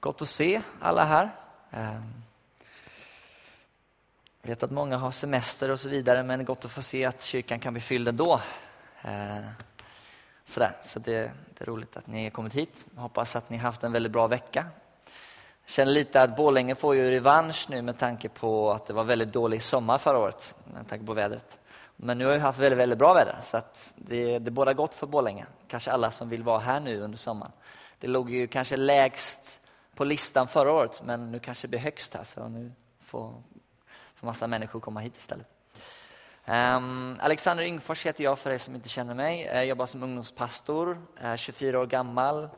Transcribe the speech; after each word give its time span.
Gott 0.00 0.22
att 0.22 0.28
se 0.28 0.62
alla 0.80 1.04
här. 1.04 1.30
Jag 4.42 4.48
vet 4.48 4.62
att 4.62 4.70
många 4.70 4.96
har 4.96 5.10
semester 5.10 5.70
och 5.70 5.80
så 5.80 5.88
vidare, 5.88 6.22
men 6.22 6.44
gott 6.44 6.64
att 6.64 6.70
få 6.70 6.82
se 6.82 7.04
att 7.04 7.22
kyrkan 7.22 7.58
kan 7.58 7.72
bli 7.72 7.80
fylld 7.80 8.08
ändå. 8.08 8.40
Ehm, 9.02 9.44
sådär. 10.44 10.76
Så 10.82 10.98
det, 10.98 11.32
det 11.54 11.64
är 11.64 11.64
roligt 11.64 11.96
att 11.96 12.06
ni 12.06 12.24
har 12.24 12.30
kommit 12.30 12.52
hit. 12.52 12.86
Jag 12.94 13.02
hoppas 13.02 13.36
att 13.36 13.50
ni 13.50 13.56
har 13.56 13.62
haft 13.62 13.84
en 13.84 13.92
väldigt 13.92 14.12
bra 14.12 14.26
vecka. 14.26 14.64
Jag 15.64 15.70
känner 15.70 15.92
lite 15.92 16.22
att 16.22 16.36
Borlänge 16.36 16.74
får 16.74 16.94
ju 16.94 17.10
revansch 17.10 17.66
nu 17.70 17.82
med 17.82 17.98
tanke 17.98 18.28
på 18.28 18.72
att 18.72 18.86
det 18.86 18.92
var 18.92 19.04
väldigt 19.04 19.32
dålig 19.32 19.62
sommar 19.62 19.98
förra 19.98 20.18
året, 20.18 20.54
med 20.74 20.88
tanke 20.88 21.06
på 21.06 21.14
vädret. 21.14 21.58
Men 21.96 22.18
nu 22.18 22.24
har 22.24 22.32
vi 22.32 22.38
haft 22.38 22.58
väldigt, 22.58 22.78
väldigt 22.78 22.98
bra 22.98 23.14
väder, 23.14 23.36
så 23.42 23.56
att 23.56 23.94
det, 23.96 24.38
det 24.38 24.50
båda 24.50 24.72
gott 24.72 24.94
för 24.94 25.06
Borlänge. 25.06 25.46
Kanske 25.68 25.90
alla 25.90 26.10
som 26.10 26.28
vill 26.28 26.42
vara 26.42 26.58
här 26.58 26.80
nu 26.80 27.00
under 27.00 27.18
sommaren. 27.18 27.52
Det 27.98 28.06
låg 28.06 28.30
ju 28.30 28.46
kanske 28.46 28.76
lägst 28.76 29.60
på 29.98 30.04
listan 30.04 30.48
förra 30.48 30.72
året, 30.72 31.02
men 31.04 31.32
nu 31.32 31.38
kanske 31.38 31.66
det 31.66 31.68
blir 31.70 31.80
högst 31.80 32.14
här, 32.14 32.24
så 32.24 32.48
nu 32.48 32.72
får, 33.00 33.42
får 34.14 34.26
massa 34.26 34.46
människor 34.46 34.80
komma 34.80 35.00
hit 35.00 35.16
istället. 35.16 35.46
Um, 36.46 37.18
Alexander 37.20 37.64
Yngfors 37.64 38.06
heter 38.06 38.24
jag 38.24 38.38
för 38.38 38.50
er 38.50 38.58
som 38.58 38.74
inte 38.74 38.88
känner 38.88 39.14
mig. 39.14 39.42
Jag 39.42 39.66
jobbar 39.66 39.86
som 39.86 40.02
ungdomspastor, 40.02 41.02
eh, 41.20 41.26
är 41.26 41.36
24 41.36 41.80
år 41.80 41.86
gammal, 41.86 42.48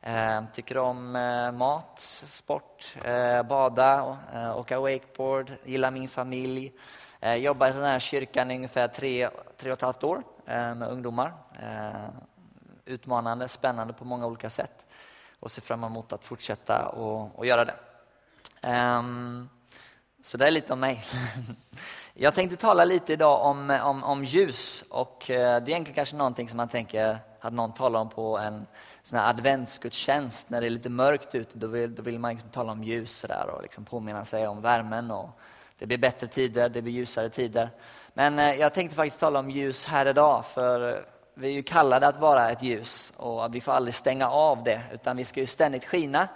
ehm, 0.00 0.44
tycker 0.52 0.78
om 0.78 1.16
uh, 1.16 1.52
mat, 1.52 2.00
sport, 2.28 2.96
uh, 3.06 3.42
bada, 3.42 4.18
uh, 4.34 4.58
åka 4.58 4.80
wakeboard, 4.80 5.52
gillar 5.64 5.90
min 5.90 6.08
familj. 6.08 6.72
Jobbar 7.38 7.68
i 7.68 7.72
den 7.72 7.84
här 7.84 7.98
kyrkan 7.98 8.50
i 8.50 8.56
ungefär 8.56 8.88
tre, 8.88 9.30
tre 9.56 9.70
och 9.70 9.78
ett 9.78 9.82
halvt 9.82 10.04
år 10.04 10.22
med 10.74 10.88
ungdomar. 10.88 11.32
Ehm, 11.62 12.12
utmanande, 12.84 13.48
spännande 13.48 13.92
på 13.92 14.04
många 14.04 14.26
olika 14.26 14.50
sätt 14.50 14.87
och 15.40 15.50
ser 15.50 15.62
fram 15.62 15.84
emot 15.84 16.12
att 16.12 16.24
fortsätta 16.24 16.88
och, 16.88 17.38
och 17.38 17.46
göra 17.46 17.64
det. 17.64 17.74
Um, 18.62 19.48
så 20.22 20.36
det 20.36 20.46
är 20.46 20.50
lite 20.50 20.72
om 20.72 20.80
mig. 20.80 21.04
Jag 22.14 22.34
tänkte 22.34 22.56
tala 22.56 22.84
lite 22.84 23.12
idag 23.12 23.46
om, 23.46 23.70
om, 23.70 24.04
om 24.04 24.24
ljus 24.24 24.84
och 24.90 25.30
eh, 25.30 25.36
det 25.36 25.42
är 25.42 25.68
egentligen 25.68 25.94
kanske 25.94 26.16
någonting 26.16 26.48
som 26.48 26.56
man 26.56 26.68
tänker 26.68 27.18
att 27.40 27.52
någon 27.52 27.74
talar 27.74 28.00
om 28.00 28.08
på 28.08 28.38
en 28.38 28.66
sån 29.02 29.18
här 29.18 29.30
adventsgudstjänst 29.30 30.50
när 30.50 30.60
det 30.60 30.66
är 30.66 30.70
lite 30.70 30.88
mörkt 30.88 31.34
ute. 31.34 31.58
Då 31.58 31.66
vill, 31.66 31.94
då 31.94 32.02
vill 32.02 32.18
man 32.18 32.30
liksom 32.30 32.50
tala 32.50 32.72
om 32.72 32.84
ljus 32.84 33.24
och, 33.24 33.54
och 33.54 33.62
liksom 33.62 33.84
påminna 33.84 34.24
sig 34.24 34.48
om 34.48 34.60
värmen 34.60 35.10
och 35.10 35.30
det 35.78 35.86
blir 35.86 35.98
bättre 35.98 36.26
tider, 36.26 36.68
det 36.68 36.82
blir 36.82 36.92
ljusare 36.92 37.28
tider. 37.28 37.70
Men 38.14 38.38
eh, 38.38 38.54
jag 38.54 38.74
tänkte 38.74 38.96
faktiskt 38.96 39.20
tala 39.20 39.38
om 39.38 39.50
ljus 39.50 39.84
här 39.84 40.06
idag 40.06 40.46
för 40.46 41.06
vi 41.38 41.48
är 41.48 41.52
ju 41.52 41.62
kallade 41.62 42.06
att 42.06 42.20
vara 42.20 42.50
ett 42.50 42.62
ljus 42.62 43.12
och 43.16 43.54
vi 43.54 43.60
får 43.60 43.72
aldrig 43.72 43.94
stänga 43.94 44.30
av 44.30 44.62
det 44.62 44.82
utan 44.92 45.16
vi 45.16 45.24
ska 45.24 45.40
ju 45.40 45.46
ständigt 45.46 45.84
skina 45.84 46.28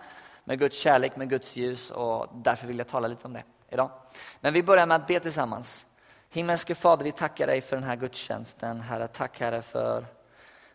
med 0.44 0.58
Guds 0.58 0.78
kärlek, 0.78 1.16
med 1.16 1.30
Guds 1.30 1.56
ljus 1.56 1.90
och 1.90 2.26
därför 2.34 2.66
vill 2.66 2.78
jag 2.78 2.88
tala 2.88 3.08
lite 3.08 3.24
om 3.24 3.32
det 3.32 3.42
idag. 3.70 3.90
Men 4.40 4.54
vi 4.54 4.62
börjar 4.62 4.86
med 4.86 4.96
att 4.96 5.06
be 5.06 5.20
tillsammans. 5.20 5.86
Himmelske 6.30 6.74
Fader, 6.74 7.04
vi 7.04 7.12
tackar 7.12 7.46
dig 7.46 7.60
för 7.60 7.76
den 7.76 7.84
här 7.84 7.96
gudstjänsten. 7.96 8.80
Herre, 8.80 9.08
tack 9.08 9.40
Herre 9.40 9.62
för 9.62 10.06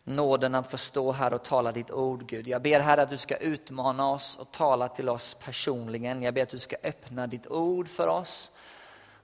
nåden 0.03 0.55
att 0.55 0.71
få 0.71 0.77
stå 0.77 1.11
här 1.11 1.33
och 1.33 1.43
tala 1.43 1.71
ditt 1.71 1.91
ord, 1.91 2.29
Gud. 2.29 2.47
Jag 2.47 2.61
ber 2.61 2.79
Herre 2.79 3.01
att 3.01 3.09
du 3.09 3.17
ska 3.17 3.35
utmana 3.35 4.11
oss 4.11 4.35
och 4.35 4.51
tala 4.51 4.87
till 4.87 5.09
oss 5.09 5.37
personligen. 5.45 6.23
Jag 6.23 6.33
ber 6.33 6.43
att 6.43 6.49
du 6.49 6.59
ska 6.59 6.75
öppna 6.83 7.27
ditt 7.27 7.47
ord 7.47 7.87
för 7.87 8.07
oss. 8.07 8.51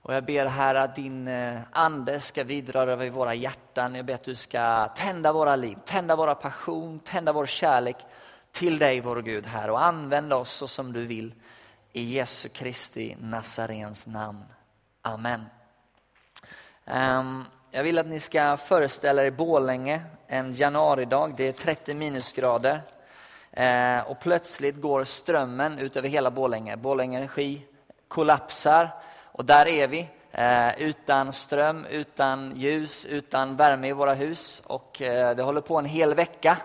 Och 0.03 0.13
jag 0.13 0.25
ber 0.25 0.45
Herre 0.45 0.81
att 0.81 0.95
din 0.95 1.27
eh, 1.27 1.59
ande 1.71 2.19
ska 2.19 2.43
vidröra 2.43 2.91
över 2.91 3.09
våra 3.09 3.33
hjärtan. 3.33 3.95
Jag 3.95 4.05
ber 4.05 4.13
att 4.13 4.23
du 4.23 4.35
ska 4.35 4.87
tända 4.87 5.33
våra 5.33 5.55
liv, 5.55 5.77
tända 5.85 6.15
våra 6.15 6.35
passion, 6.35 6.99
tända 6.99 7.33
vår 7.33 7.45
kärlek 7.45 7.95
till 8.51 8.79
dig 8.79 9.01
vår 9.01 9.21
Gud 9.21 9.45
Herre 9.45 9.71
och 9.71 9.83
använda 9.83 10.35
oss 10.35 10.51
så 10.51 10.67
som 10.67 10.93
du 10.93 11.05
vill. 11.05 11.33
I 11.93 12.03
Jesu 12.03 12.49
Kristi 12.49 13.15
Nazarens 13.19 14.07
namn. 14.07 14.45
Amen. 15.01 15.45
Ehm, 16.85 17.43
jag 17.71 17.83
vill 17.83 17.99
att 17.99 18.07
ni 18.07 18.19
ska 18.19 18.57
föreställa 18.57 19.25
er 19.25 19.31
Bålänge 19.31 20.01
en 20.27 20.53
januaridag. 20.53 21.33
Det 21.37 21.47
är 21.47 21.53
30 21.53 21.93
minusgrader. 21.93 22.81
Eh, 23.51 23.99
och 23.99 24.19
plötsligt 24.19 24.81
går 24.81 25.05
strömmen 25.05 25.79
ut 25.79 25.95
över 25.95 26.09
hela 26.09 26.31
Bålänge. 26.31 26.77
Bålänge 26.77 27.17
Energi 27.17 27.65
kollapsar 28.07 28.89
och 29.33 29.45
där 29.45 29.67
är 29.67 29.87
vi, 29.87 30.09
eh, 30.31 30.81
utan 30.81 31.33
ström, 31.33 31.85
utan 31.85 32.53
ljus, 32.55 33.05
utan 33.05 33.55
värme 33.55 33.87
i 33.87 33.91
våra 33.93 34.13
hus. 34.13 34.61
Och 34.65 35.01
eh, 35.01 35.35
det 35.35 35.43
håller 35.43 35.61
på 35.61 35.77
en 35.77 35.85
hel 35.85 36.13
vecka. 36.15 36.57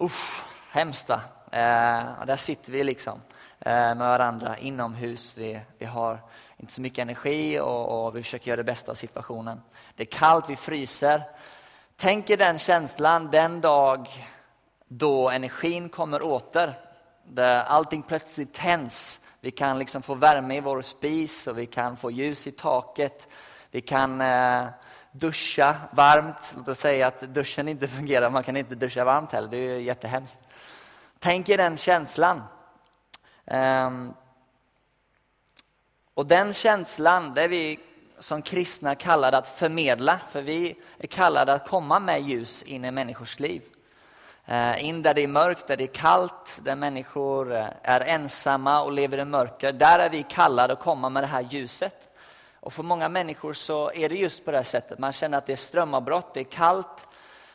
Usch, 0.00 0.42
hemskt 0.70 1.08
va? 1.08 1.20
Eh, 1.52 2.26
där 2.26 2.36
sitter 2.36 2.72
vi 2.72 2.84
liksom 2.84 3.20
eh, 3.58 3.72
med 3.72 3.96
varandra 3.96 4.56
inomhus. 4.56 5.34
Vi, 5.36 5.60
vi 5.78 5.86
har 5.86 6.20
inte 6.56 6.72
så 6.72 6.80
mycket 6.80 6.98
energi 6.98 7.60
och, 7.60 8.06
och 8.06 8.16
vi 8.16 8.22
försöker 8.22 8.48
göra 8.48 8.56
det 8.56 8.64
bästa 8.64 8.90
av 8.90 8.94
situationen. 8.94 9.60
Det 9.96 10.02
är 10.02 10.18
kallt, 10.18 10.50
vi 10.50 10.56
fryser. 10.56 11.22
Tänk 11.96 12.30
er 12.30 12.36
den 12.36 12.58
känslan 12.58 13.30
den 13.30 13.60
dag 13.60 14.08
då 14.88 15.30
energin 15.30 15.88
kommer 15.88 16.22
åter. 16.22 16.78
Där 17.24 17.58
allting 17.58 18.02
plötsligt 18.02 18.54
tänds 18.54 19.20
vi 19.40 19.50
kan 19.50 19.78
liksom 19.78 20.02
få 20.02 20.14
värme 20.14 20.56
i 20.56 20.60
vår 20.60 20.82
spis 20.82 21.46
och 21.46 21.58
vi 21.58 21.66
kan 21.66 21.96
få 21.96 22.10
ljus 22.10 22.46
i 22.46 22.52
taket. 22.52 23.28
Vi 23.70 23.80
kan 23.80 24.20
eh, 24.20 24.66
duscha 25.12 25.76
varmt. 25.92 26.54
Låt 26.56 26.68
oss 26.68 26.78
säga 26.78 27.06
att 27.06 27.20
duschen 27.20 27.68
inte 27.68 27.88
fungerar, 27.88 28.30
man 28.30 28.42
kan 28.42 28.56
inte 28.56 28.74
duscha 28.74 29.04
varmt 29.04 29.32
heller. 29.32 29.48
Det 29.48 29.56
är 29.56 29.74
ju 29.74 29.82
jättehemskt. 29.82 30.38
Tänk 31.18 31.48
er 31.48 31.56
den 31.56 31.76
känslan. 31.76 32.42
Um, 33.44 34.14
och 36.14 36.26
den 36.26 36.52
känslan, 36.52 37.34
det 37.34 37.42
är 37.42 37.48
vi 37.48 37.78
som 38.18 38.42
kristna 38.42 38.94
kallade 38.94 39.38
att 39.38 39.48
förmedla. 39.48 40.20
För 40.30 40.42
vi 40.42 40.76
är 40.98 41.06
kallade 41.06 41.54
att 41.54 41.68
komma 41.68 41.98
med 41.98 42.22
ljus 42.22 42.62
in 42.62 42.84
i 42.84 42.90
människors 42.90 43.40
liv. 43.40 43.62
Eh, 44.50 44.84
in 44.84 45.02
där 45.02 45.14
det 45.14 45.22
är 45.22 45.28
mörkt, 45.28 45.66
där 45.66 45.76
det 45.76 45.84
är 45.84 45.94
kallt, 45.94 46.60
där 46.62 46.76
människor 46.76 47.54
eh, 47.54 47.66
är 47.82 48.00
ensamma 48.00 48.82
och 48.82 48.92
lever 48.92 49.18
i 49.18 49.24
mörker. 49.24 49.72
Där 49.72 49.98
är 49.98 50.10
vi 50.10 50.22
kallade 50.22 50.72
att 50.72 50.80
komma 50.80 51.10
med 51.10 51.22
det 51.22 51.26
här 51.26 51.46
ljuset. 51.50 52.16
Och 52.60 52.72
för 52.72 52.82
många 52.82 53.08
människor 53.08 53.52
så 53.52 53.92
är 53.92 54.08
det 54.08 54.14
just 54.14 54.44
på 54.44 54.50
det 54.50 54.56
här 54.56 54.64
sättet. 54.64 54.98
Man 54.98 55.12
känner 55.12 55.38
att 55.38 55.46
det 55.46 55.52
är 55.52 55.56
strömavbrott, 55.56 56.34
det 56.34 56.40
är 56.40 56.44
kallt, 56.44 57.06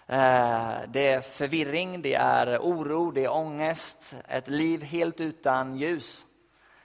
eh, 0.08 0.70
det 0.88 1.08
är 1.08 1.22
förvirring, 1.22 2.02
det 2.02 2.14
är 2.14 2.58
oro, 2.58 3.12
det 3.12 3.24
är 3.24 3.34
ångest. 3.34 4.14
Ett 4.28 4.48
liv 4.48 4.84
helt 4.84 5.20
utan 5.20 5.78
ljus. 5.78 6.26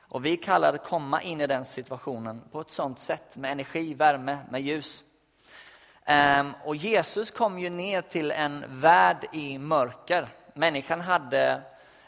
Och 0.00 0.26
vi 0.26 0.36
kallar 0.36 0.74
att 0.74 0.84
komma 0.84 1.20
in 1.20 1.40
i 1.40 1.46
den 1.46 1.64
situationen 1.64 2.42
på 2.52 2.60
ett 2.60 2.70
sånt 2.70 2.98
sätt 2.98 3.36
med 3.36 3.52
energi, 3.52 3.94
värme, 3.94 4.38
med 4.50 4.62
ljus. 4.62 5.04
Ehm, 6.12 6.54
och 6.64 6.76
Jesus 6.76 7.30
kom 7.30 7.58
ju 7.58 7.70
ner 7.70 8.02
till 8.02 8.30
en 8.30 8.64
värld 8.68 9.26
i 9.32 9.58
mörker. 9.58 10.28
Människan 10.54 11.00
hade 11.00 11.62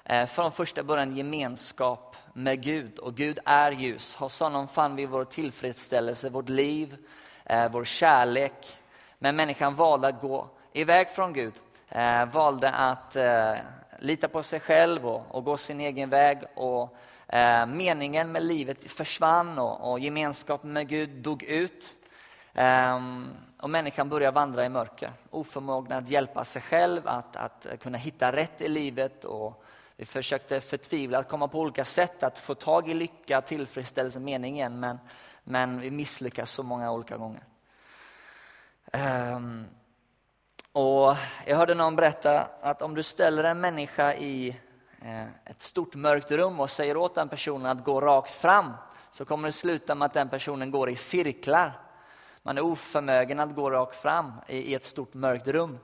eh, 0.04 0.26
från 0.26 0.52
första 0.52 0.82
början 0.82 1.16
gemenskap 1.16 2.16
med 2.32 2.62
Gud 2.62 2.98
och 2.98 3.14
Gud 3.14 3.38
är 3.44 3.72
ljus. 3.72 4.14
Hos 4.14 4.40
honom 4.40 4.68
fann 4.68 4.96
vi 4.96 5.06
vår 5.06 5.24
tillfredsställelse, 5.24 6.30
vårt 6.30 6.48
liv, 6.48 6.96
eh, 7.44 7.70
vår 7.72 7.84
kärlek. 7.84 8.78
Men 9.18 9.36
människan 9.36 9.74
valde 9.74 10.08
att 10.08 10.20
gå 10.20 10.48
iväg 10.72 11.08
från 11.08 11.32
Gud, 11.32 11.54
eh, 11.88 12.26
valde 12.26 12.70
att 12.70 13.16
lita 13.98 14.28
på 14.28 14.42
sig 14.42 14.60
själv 14.60 15.06
och, 15.06 15.44
gå 15.44 15.56
sin 15.56 15.80
egen 15.80 16.10
väg. 16.10 16.38
Och 16.54 16.96
meningen 17.68 18.32
med 18.32 18.42
livet 18.42 18.90
försvann 18.90 19.58
och, 19.58 20.00
gemenskapen 20.00 20.72
med 20.72 20.88
Gud 20.88 21.10
dog 21.10 21.42
ut. 21.42 21.96
Ehm, 22.54 23.30
och 23.60 23.70
människan 23.70 24.08
börjar 24.08 24.32
vandra 24.32 24.64
i 24.64 24.68
mörker. 24.68 25.12
Oförmögna 25.30 25.96
att 25.96 26.08
hjälpa 26.08 26.44
sig 26.44 26.62
själv, 26.62 27.08
att, 27.08 27.36
att 27.36 27.66
kunna 27.80 27.98
hitta 27.98 28.32
rätt 28.32 28.60
i 28.60 28.68
livet. 28.68 29.24
Och 29.24 29.64
vi 29.96 30.06
försökte 30.06 30.60
förtvivlat 30.60 31.28
komma 31.28 31.48
på 31.48 31.60
olika 31.60 31.84
sätt 31.84 32.22
att 32.22 32.38
få 32.38 32.54
tag 32.54 32.88
i 32.88 32.94
lycka, 32.94 33.40
tillfredsställelse, 33.40 34.20
meningen. 34.20 34.80
Men, 34.80 34.98
men 35.44 35.80
vi 35.80 35.90
misslyckas 35.90 36.50
så 36.50 36.62
många 36.62 36.92
olika 36.92 37.16
gånger. 37.16 37.42
Um, 39.34 39.66
och 40.72 41.16
jag 41.46 41.56
hörde 41.56 41.74
någon 41.74 41.96
berätta 41.96 42.48
att 42.60 42.82
om 42.82 42.94
du 42.94 43.02
ställer 43.02 43.44
en 43.44 43.60
människa 43.60 44.14
i 44.14 44.48
eh, 45.02 45.24
ett 45.44 45.62
stort 45.62 45.94
mörkt 45.94 46.30
rum 46.30 46.60
och 46.60 46.70
säger 46.70 46.96
åt 46.96 47.14
den 47.14 47.28
personen 47.28 47.66
att 47.66 47.84
gå 47.84 48.00
rakt 48.00 48.30
fram 48.30 48.72
så 49.10 49.24
kommer 49.24 49.48
det 49.48 49.52
sluta 49.52 49.94
med 49.94 50.06
att 50.06 50.14
den 50.14 50.28
personen 50.28 50.70
går 50.70 50.90
i 50.90 50.96
cirklar. 50.96 51.80
Man 52.42 52.58
är 52.58 52.62
oförmögen 52.62 53.40
att 53.40 53.54
gå 53.54 53.70
rakt 53.70 53.96
fram 53.96 54.32
i 54.46 54.74
ett 54.74 54.84
stort 54.84 55.14
mörkt 55.14 55.48
rum. 55.48 55.78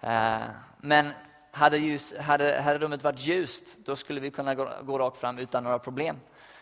Eh, 0.00 0.40
men 0.80 1.10
hade, 1.50 1.76
ljus, 1.76 2.14
hade, 2.18 2.60
hade 2.60 2.78
rummet 2.78 3.04
varit 3.04 3.20
ljust, 3.20 3.64
då 3.76 3.96
skulle 3.96 4.20
vi 4.20 4.30
kunna 4.30 4.54
gå, 4.54 4.68
gå 4.82 4.98
rakt 4.98 5.18
fram 5.18 5.38
utan 5.38 5.64
några 5.64 5.78
problem. 5.78 6.16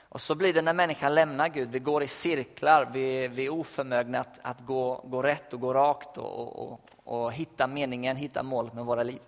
Och 0.08 0.20
så 0.20 0.35
blir 0.35 0.55
det 0.55 0.62
när 0.62 0.73
människan 0.73 1.14
lämnar 1.14 1.49
Gud. 1.49 1.70
Vi 1.70 1.79
går 1.79 2.02
i 2.02 2.08
cirklar, 2.08 2.90
vi, 2.93 3.29
vi 3.29 3.46
är 3.46 3.52
oförmögna 3.52 4.20
att, 4.20 4.38
att 4.43 4.61
gå, 4.61 5.05
gå 5.05 5.23
rätt 5.23 5.52
och 5.52 5.61
gå 5.61 5.75
rakt 5.75 6.19
och, 6.19 6.38
och, 6.38 6.73
och, 6.73 6.81
och 7.05 7.32
hitta 7.32 7.67
meningen, 7.67 8.17
hitta 8.17 8.43
målet 8.43 8.75
med 8.75 8.85
våra 8.85 9.02
liv. 9.02 9.20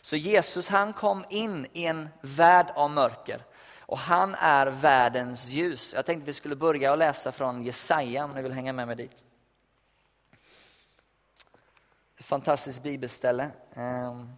Så 0.00 0.16
Jesus 0.16 0.68
han 0.68 0.92
kom 0.92 1.24
in 1.28 1.66
i 1.72 1.84
en 1.84 2.08
värld 2.20 2.66
av 2.74 2.90
mörker 2.90 3.44
och 3.78 3.98
han 3.98 4.34
är 4.34 4.66
världens 4.66 5.48
ljus. 5.48 5.92
Jag 5.94 6.06
tänkte 6.06 6.26
vi 6.26 6.32
skulle 6.32 6.56
börja 6.56 6.92
och 6.92 6.98
läsa 6.98 7.32
från 7.32 7.62
Jesaja 7.62 8.24
om 8.24 8.30
ni 8.30 8.42
vill 8.42 8.52
hänga 8.52 8.72
med 8.72 8.86
mig 8.86 8.96
dit. 8.96 9.31
Fantastiskt 12.22 12.82
bibelställe. 12.82 13.50
Ehm, 13.74 14.32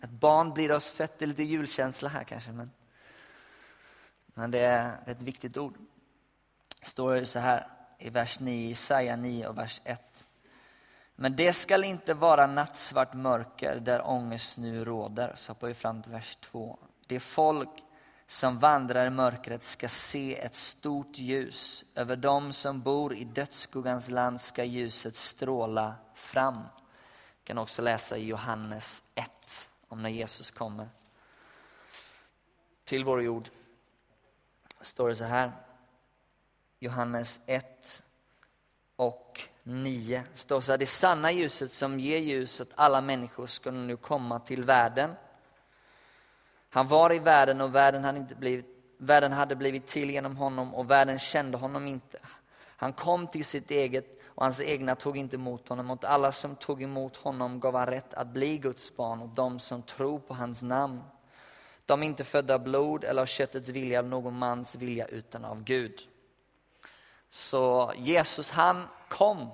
ett 0.00 0.10
barn 0.10 0.54
blir 0.54 0.72
oss 0.72 0.90
fett, 0.90 1.18
det 1.18 1.24
är 1.24 1.26
lite 1.26 1.42
julkänsla 1.42 2.08
här 2.08 2.24
kanske. 2.24 2.52
Men, 2.52 2.70
men 4.26 4.50
det 4.50 4.58
är 4.58 4.96
ett 5.06 5.22
viktigt 5.22 5.56
ord. 5.56 5.78
Det 6.80 6.86
står 6.86 7.24
så 7.24 7.38
här 7.38 7.68
i 7.98 8.10
vers 8.10 8.40
9, 8.40 8.68
Jesaja 8.68 9.16
9 9.16 9.46
och 9.46 9.58
vers 9.58 9.80
1. 9.84 10.28
Men 11.16 11.36
det 11.36 11.52
skall 11.52 11.84
inte 11.84 12.14
vara 12.14 12.46
nattsvart 12.46 13.14
mörker 13.14 13.80
där 13.80 14.06
ångest 14.06 14.58
nu 14.58 14.84
råder. 14.84 15.34
Så 15.36 15.52
hoppar 15.52 15.68
vi 15.68 15.74
fram 15.74 16.02
till 16.02 16.12
vers 16.12 16.38
2. 16.40 16.78
Det 17.06 17.20
folk 17.20 17.70
som 18.26 18.58
vandrar 18.58 19.06
i 19.06 19.10
mörkret 19.10 19.62
ska 19.62 19.88
se 19.88 20.40
ett 20.40 20.56
stort 20.56 21.18
ljus. 21.18 21.84
Över 21.94 22.16
dem 22.16 22.52
som 22.52 22.80
bor 22.80 23.14
i 23.14 23.24
dödsskuggans 23.24 24.10
land 24.10 24.40
ska 24.40 24.64
ljuset 24.64 25.16
stråla 25.16 25.94
fram. 26.14 26.58
Vi 27.44 27.46
kan 27.46 27.58
också 27.58 27.82
läsa 27.82 28.16
i 28.16 28.26
Johannes 28.26 29.02
1 29.14 29.68
om 29.88 30.02
när 30.02 30.10
Jesus 30.10 30.50
kommer 30.50 30.88
till 32.84 33.04
vår 33.04 33.22
jord. 33.22 33.48
står 34.80 35.08
det 35.08 35.16
så 35.16 35.24
här. 35.24 35.52
Johannes 36.78 37.40
1 37.46 38.02
och 38.96 39.40
9 39.62 40.24
står 40.34 40.60
så 40.60 40.72
här, 40.72 40.78
det 40.78 40.86
sanna 40.86 41.32
ljuset 41.32 41.72
som 41.72 42.00
ger 42.00 42.18
ljus 42.18 42.60
åt 42.60 42.70
alla 42.74 43.00
människor 43.00 43.46
ska 43.46 43.70
nu 43.70 43.96
komma 43.96 44.40
till 44.40 44.64
världen. 44.64 45.14
Han 46.70 46.88
var 46.88 47.14
i 47.14 47.18
världen 47.18 47.60
och 47.60 47.74
världen 47.74 48.04
hade, 48.04 48.18
inte 48.18 48.34
blivit, 48.34 48.66
världen 48.98 49.32
hade 49.32 49.56
blivit 49.56 49.86
till 49.86 50.10
genom 50.10 50.36
honom 50.36 50.74
och 50.74 50.90
världen 50.90 51.18
kände 51.18 51.56
honom 51.56 51.86
inte. 51.86 52.18
Han 52.76 52.92
kom 52.92 53.26
till 53.26 53.44
sitt 53.44 53.70
eget 53.70 54.23
och 54.34 54.42
hans 54.42 54.60
egna 54.60 54.94
tog 54.94 55.16
inte 55.16 55.36
emot 55.36 55.68
honom. 55.68 55.90
Åt 55.90 56.04
alla 56.04 56.32
som 56.32 56.56
tog 56.56 56.82
emot 56.82 57.16
honom 57.16 57.60
gav 57.60 57.76
han 57.76 57.86
rätt 57.86 58.14
att 58.14 58.28
bli 58.28 58.58
Guds 58.58 58.96
barn 58.96 59.22
och 59.22 59.28
de 59.28 59.58
som 59.58 59.82
tror 59.82 60.18
på 60.18 60.34
hans 60.34 60.62
namn. 60.62 61.02
De 61.86 62.02
är 62.02 62.06
inte 62.06 62.24
födda 62.24 62.54
av 62.54 62.62
blod 62.62 63.04
eller 63.04 63.22
av 63.22 63.26
köttets 63.26 63.68
vilja 63.68 63.98
av 63.98 64.06
någon 64.06 64.38
mans 64.38 64.74
vilja 64.74 65.06
utan 65.06 65.44
av 65.44 65.64
Gud. 65.64 66.00
Så 67.30 67.92
Jesus 67.96 68.50
han 68.50 68.88
kom 69.08 69.50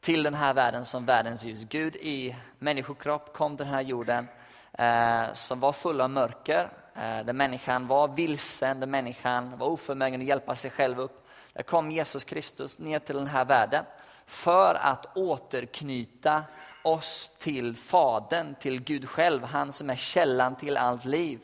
till 0.00 0.22
den 0.22 0.34
här 0.34 0.54
världen 0.54 0.84
som 0.84 1.06
världens 1.06 1.44
ljus. 1.44 1.64
Gud 1.68 1.96
i 1.96 2.36
människokropp 2.58 3.32
kom 3.32 3.56
till 3.56 3.66
den 3.66 3.74
här 3.74 3.82
jorden 3.82 4.28
eh, 4.72 5.32
som 5.32 5.60
var 5.60 5.72
full 5.72 6.00
av 6.00 6.10
mörker. 6.10 6.72
Eh, 6.94 7.24
där 7.24 7.32
människan 7.32 7.86
var 7.86 8.08
vilsen, 8.08 8.80
där 8.80 8.86
människan 8.86 9.58
var 9.58 9.66
oförmögen 9.66 10.20
att 10.20 10.26
hjälpa 10.26 10.56
sig 10.56 10.70
själv 10.70 11.00
upp. 11.00 11.21
Där 11.52 11.62
kom 11.62 11.90
Jesus 11.90 12.24
Kristus 12.24 12.78
ner 12.78 12.98
till 12.98 13.16
den 13.16 13.26
här 13.26 13.44
världen 13.44 13.84
för 14.26 14.74
att 14.74 15.16
återknyta 15.16 16.44
oss 16.84 17.32
till 17.38 17.76
Fadern, 17.76 18.54
till 18.54 18.82
Gud 18.82 19.08
själv, 19.08 19.44
han 19.44 19.72
som 19.72 19.90
är 19.90 19.96
källan 19.96 20.56
till 20.56 20.76
allt 20.76 21.04
liv. 21.04 21.40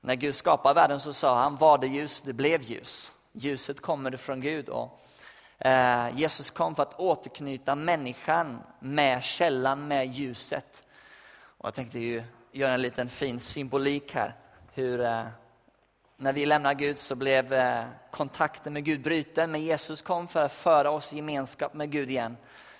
När 0.00 0.14
Gud 0.14 0.34
skapade 0.34 0.74
världen 0.74 1.00
så 1.00 1.12
sa 1.12 1.40
han, 1.40 1.56
var 1.56 1.78
det 1.78 1.86
ljus, 1.86 2.22
det 2.24 2.32
blev 2.32 2.62
ljus. 2.62 3.12
Ljuset 3.32 3.80
kommer 3.80 4.16
från 4.16 4.40
Gud. 4.40 4.68
Och, 4.68 5.00
eh, 5.58 6.08
Jesus 6.16 6.50
kom 6.50 6.74
för 6.74 6.82
att 6.82 7.00
återknyta 7.00 7.74
människan 7.74 8.58
med 8.80 9.22
källan, 9.22 9.88
med 9.88 10.06
ljuset. 10.06 10.82
Och 11.58 11.66
jag 11.66 11.74
tänkte 11.74 11.98
ju 11.98 12.22
göra 12.52 12.72
en 12.74 12.82
liten 12.82 13.08
fin 13.08 13.40
symbolik 13.40 14.14
här. 14.14 14.34
Hur, 14.72 15.00
eh, 15.00 15.26
när 16.24 16.32
vi 16.32 16.46
lämnade 16.46 16.74
Gud 16.74 16.98
så 16.98 17.14
blev 17.14 17.52
eh, 17.52 17.84
kontakten 18.10 18.72
med 18.72 18.84
Gud 18.84 19.02
bruten. 19.02 19.50
Men 19.50 19.62
Jesus 19.62 20.02
kom 20.02 20.28
för 20.28 20.42
att 20.42 20.52
föra 20.52 20.90
oss 20.90 21.12
i 21.12 21.16
gemenskap 21.16 21.74
med 21.74 21.90
Gud 21.90 22.10
igen. 22.10 22.36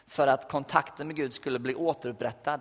För 0.06 0.26
att 0.26 0.48
kontakten 0.48 1.06
med 1.06 1.16
Gud 1.16 1.34
skulle 1.34 1.58
bli 1.58 1.74
återupprättad. 1.74 2.60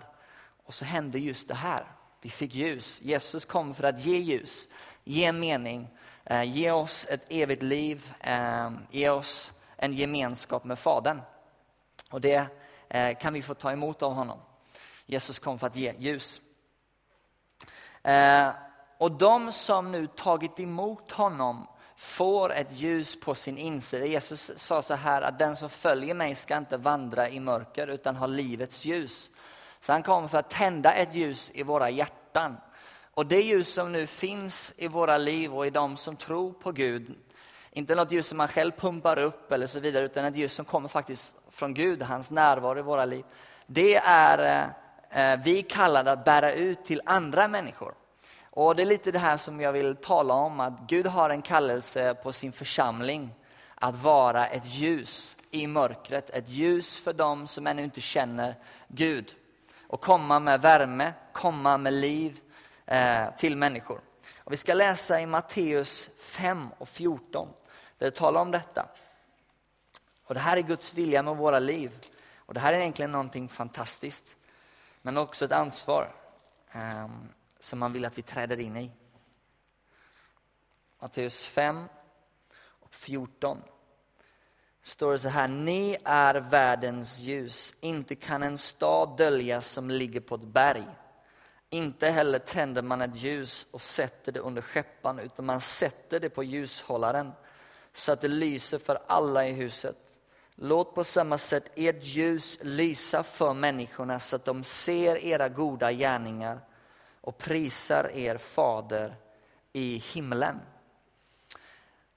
Och 0.64 0.74
så 0.74 0.84
hände 0.84 1.18
just 1.18 1.48
det 1.48 1.54
här. 1.54 1.84
Vi 2.20 2.30
fick 2.30 2.54
ljus. 2.54 3.00
Jesus 3.02 3.44
kom 3.44 3.74
för 3.74 3.84
att 3.84 4.04
ge 4.04 4.18
ljus, 4.18 4.68
ge 5.04 5.32
mening, 5.32 5.88
eh, 6.24 6.42
ge 6.42 6.70
oss 6.70 7.06
ett 7.10 7.24
evigt 7.28 7.62
liv, 7.62 8.14
eh, 8.20 8.70
ge 8.90 9.08
oss 9.08 9.52
en 9.76 9.92
gemenskap 9.92 10.64
med 10.64 10.78
Fadern. 10.78 11.20
Och 12.10 12.20
det 12.20 12.46
kan 13.20 13.32
vi 13.32 13.42
få 13.42 13.54
ta 13.54 13.72
emot 13.72 14.02
av 14.02 14.12
honom. 14.12 14.38
Jesus 15.06 15.38
kom 15.38 15.58
för 15.58 15.66
att 15.66 15.76
ge 15.76 15.94
ljus. 15.98 16.40
Och 18.98 19.12
de 19.12 19.52
som 19.52 19.92
nu 19.92 20.06
tagit 20.06 20.60
emot 20.60 21.10
honom 21.10 21.66
får 21.96 22.52
ett 22.52 22.72
ljus 22.72 23.20
på 23.20 23.34
sin 23.34 23.58
insida. 23.58 24.06
Jesus 24.06 24.50
sa 24.56 24.82
så 24.82 24.94
här 24.94 25.22
att 25.22 25.38
den 25.38 25.56
som 25.56 25.70
följer 25.70 26.14
mig 26.14 26.34
ska 26.34 26.56
inte 26.56 26.76
vandra 26.76 27.28
i 27.28 27.40
mörker 27.40 27.86
utan 27.86 28.16
ha 28.16 28.26
livets 28.26 28.84
ljus. 28.84 29.30
Så 29.80 29.92
han 29.92 30.02
kom 30.02 30.28
för 30.28 30.38
att 30.38 30.50
tända 30.50 30.92
ett 30.92 31.14
ljus 31.14 31.50
i 31.54 31.62
våra 31.62 31.90
hjärtan. 31.90 32.56
Och 33.14 33.26
det 33.26 33.42
ljus 33.42 33.74
som 33.74 33.92
nu 33.92 34.06
finns 34.06 34.74
i 34.76 34.88
våra 34.88 35.18
liv 35.18 35.54
och 35.54 35.66
i 35.66 35.70
de 35.70 35.96
som 35.96 36.16
tror 36.16 36.52
på 36.52 36.72
Gud, 36.72 37.14
inte 37.70 37.94
något 37.94 38.12
ljus 38.12 38.26
som 38.26 38.38
man 38.38 38.48
själv 38.48 38.72
pumpar 38.72 39.18
upp 39.18 39.52
eller 39.52 39.66
så 39.66 39.80
vidare, 39.80 40.04
utan 40.04 40.24
ett 40.24 40.36
ljus 40.36 40.54
som 40.54 40.64
kommer 40.64 40.88
faktiskt 40.88 41.36
från 41.50 41.74
Gud, 41.74 42.02
hans 42.02 42.30
närvaro 42.30 42.78
i 42.78 42.82
våra 42.82 43.04
liv. 43.04 43.24
Det 43.66 43.96
är 43.96 44.68
eh, 45.10 45.32
eh, 45.32 45.40
vi 45.44 45.62
kallade 45.62 46.12
att 46.12 46.24
bära 46.24 46.52
ut 46.52 46.84
till 46.84 47.02
andra 47.04 47.48
människor. 47.48 47.94
Och 48.56 48.76
det 48.76 48.82
är 48.82 48.86
lite 48.86 49.10
det 49.10 49.18
här 49.18 49.36
som 49.36 49.60
jag 49.60 49.72
vill 49.72 49.96
tala 49.96 50.34
om, 50.34 50.60
att 50.60 50.72
Gud 50.86 51.06
har 51.06 51.30
en 51.30 51.42
kallelse 51.42 52.14
på 52.14 52.32
sin 52.32 52.52
församling 52.52 53.34
att 53.74 53.94
vara 53.94 54.46
ett 54.46 54.66
ljus 54.66 55.36
i 55.50 55.66
mörkret, 55.66 56.30
ett 56.30 56.48
ljus 56.48 56.98
för 56.98 57.12
dem 57.12 57.48
som 57.48 57.66
ännu 57.66 57.84
inte 57.84 58.00
känner 58.00 58.54
Gud. 58.88 59.34
Och 59.86 60.00
komma 60.00 60.40
med 60.40 60.60
värme, 60.60 61.12
komma 61.32 61.78
med 61.78 61.92
liv, 61.92 62.40
eh, 62.86 63.36
till 63.36 63.56
människor. 63.56 64.00
Och 64.38 64.52
vi 64.52 64.56
ska 64.56 64.74
läsa 64.74 65.20
i 65.20 65.26
Matteus 65.26 66.10
5 66.18 66.68
och 66.78 66.88
14, 66.88 67.48
där 67.98 68.06
det 68.06 68.16
talar 68.16 68.40
om 68.40 68.50
detta. 68.50 68.88
Och 70.24 70.34
Det 70.34 70.40
här 70.40 70.56
är 70.56 70.62
Guds 70.62 70.94
vilja 70.94 71.22
med 71.22 71.36
våra 71.36 71.58
liv. 71.58 71.90
Och 72.36 72.54
Det 72.54 72.60
här 72.60 72.72
är 72.72 72.78
egentligen 72.78 73.12
någonting 73.12 73.48
fantastiskt, 73.48 74.36
men 75.02 75.16
också 75.16 75.44
ett 75.44 75.52
ansvar 75.52 76.14
eh, 76.72 77.08
som 77.64 77.82
han 77.82 77.92
vill 77.92 78.04
att 78.04 78.18
vi 78.18 78.22
träder 78.22 78.60
in 78.60 78.76
i. 78.76 78.90
Matteus 81.00 81.44
5 81.44 81.84
och 82.56 82.94
14 82.94 83.62
står 84.82 85.12
det 85.12 85.18
så 85.18 85.28
här, 85.28 85.48
ni 85.48 85.96
är 86.04 86.34
världens 86.34 87.18
ljus, 87.18 87.74
inte 87.80 88.14
kan 88.14 88.42
en 88.42 88.58
stad 88.58 89.16
döljas 89.16 89.66
som 89.66 89.90
ligger 89.90 90.20
på 90.20 90.34
ett 90.34 90.44
berg. 90.44 90.86
Inte 91.70 92.08
heller 92.08 92.38
tänder 92.38 92.82
man 92.82 93.02
ett 93.02 93.16
ljus 93.16 93.66
och 93.70 93.82
sätter 93.82 94.32
det 94.32 94.40
under 94.40 94.62
skeppan, 94.62 95.18
utan 95.18 95.44
man 95.44 95.60
sätter 95.60 96.20
det 96.20 96.30
på 96.30 96.44
ljushållaren 96.44 97.32
så 97.92 98.12
att 98.12 98.20
det 98.20 98.28
lyser 98.28 98.78
för 98.78 99.02
alla 99.06 99.46
i 99.46 99.52
huset. 99.52 99.96
Låt 100.54 100.94
på 100.94 101.04
samma 101.04 101.38
sätt 101.38 101.70
ert 101.74 102.04
ljus 102.04 102.58
lysa 102.62 103.22
för 103.22 103.54
människorna 103.54 104.20
så 104.20 104.36
att 104.36 104.44
de 104.44 104.64
ser 104.64 105.24
era 105.24 105.48
goda 105.48 105.92
gärningar 105.92 106.60
och 107.24 107.38
prisar 107.38 108.10
er 108.14 108.36
fader 108.36 109.14
i 109.72 110.02
himlen. 110.12 110.60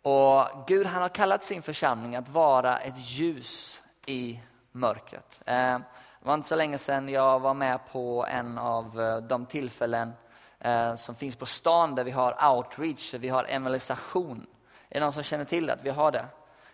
Och 0.02 0.46
Gud 0.68 0.86
han 0.86 1.02
har 1.02 1.10
kallat 1.10 1.44
sin 1.44 1.62
församling 1.62 2.16
att 2.16 2.30
vara 2.30 2.78
ett 2.78 2.98
ljus 2.98 3.82
i 4.06 4.40
mörkret. 4.72 5.42
Eh, 5.46 5.80
det 6.20 6.28
var 6.28 6.34
inte 6.34 6.48
så 6.48 6.56
länge 6.56 6.78
sedan 6.78 7.10
jag 7.10 7.40
var 7.40 7.54
med 7.54 7.80
på 7.92 8.26
en 8.30 8.58
av 8.58 9.02
eh, 9.02 9.18
de 9.18 9.46
tillfällen 9.46 10.12
eh, 10.60 10.96
som 10.96 11.16
finns 11.16 11.36
på 11.36 11.46
stan 11.46 11.96
där 11.96 12.04
vi 12.04 12.12
har 12.12 12.56
outreach, 12.56 13.12
där 13.12 13.20
vi 13.20 13.30
har 13.30 13.44
evangelisation. 13.44 14.48
Är 14.90 15.00
det 15.00 15.06
någon 15.06 15.14
som 15.14 15.24
känner 15.24 15.46
till 15.46 15.70
att 15.70 15.84
vi 15.84 15.90
har 15.90 16.12
det? 16.12 16.26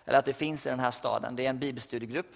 Eller 0.06 0.20
att 0.20 0.26
det 0.26 0.34
finns 0.34 0.66
i 0.66 0.70
den 0.70 0.80
här 0.80 0.92
staden? 0.92 1.36
Det 1.36 1.46
är 1.46 1.50
en 1.50 1.60
bibelstudiegrupp 1.60 2.32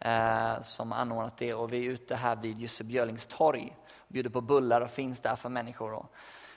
eh, 0.00 0.62
som 0.62 0.92
anordnat 0.92 1.38
det 1.38 1.54
och 1.54 1.72
vi 1.72 1.86
är 1.86 1.90
ute 1.90 2.14
här 2.14 2.36
vid 2.36 2.58
Jussi 2.58 2.84
Björlings 2.84 3.26
torg. 3.26 3.76
Bjuder 4.08 4.30
på 4.30 4.40
bullar 4.40 4.80
och 4.80 4.90
finns 4.90 5.20
där 5.20 5.36
för 5.36 5.48
människor. 5.48 6.06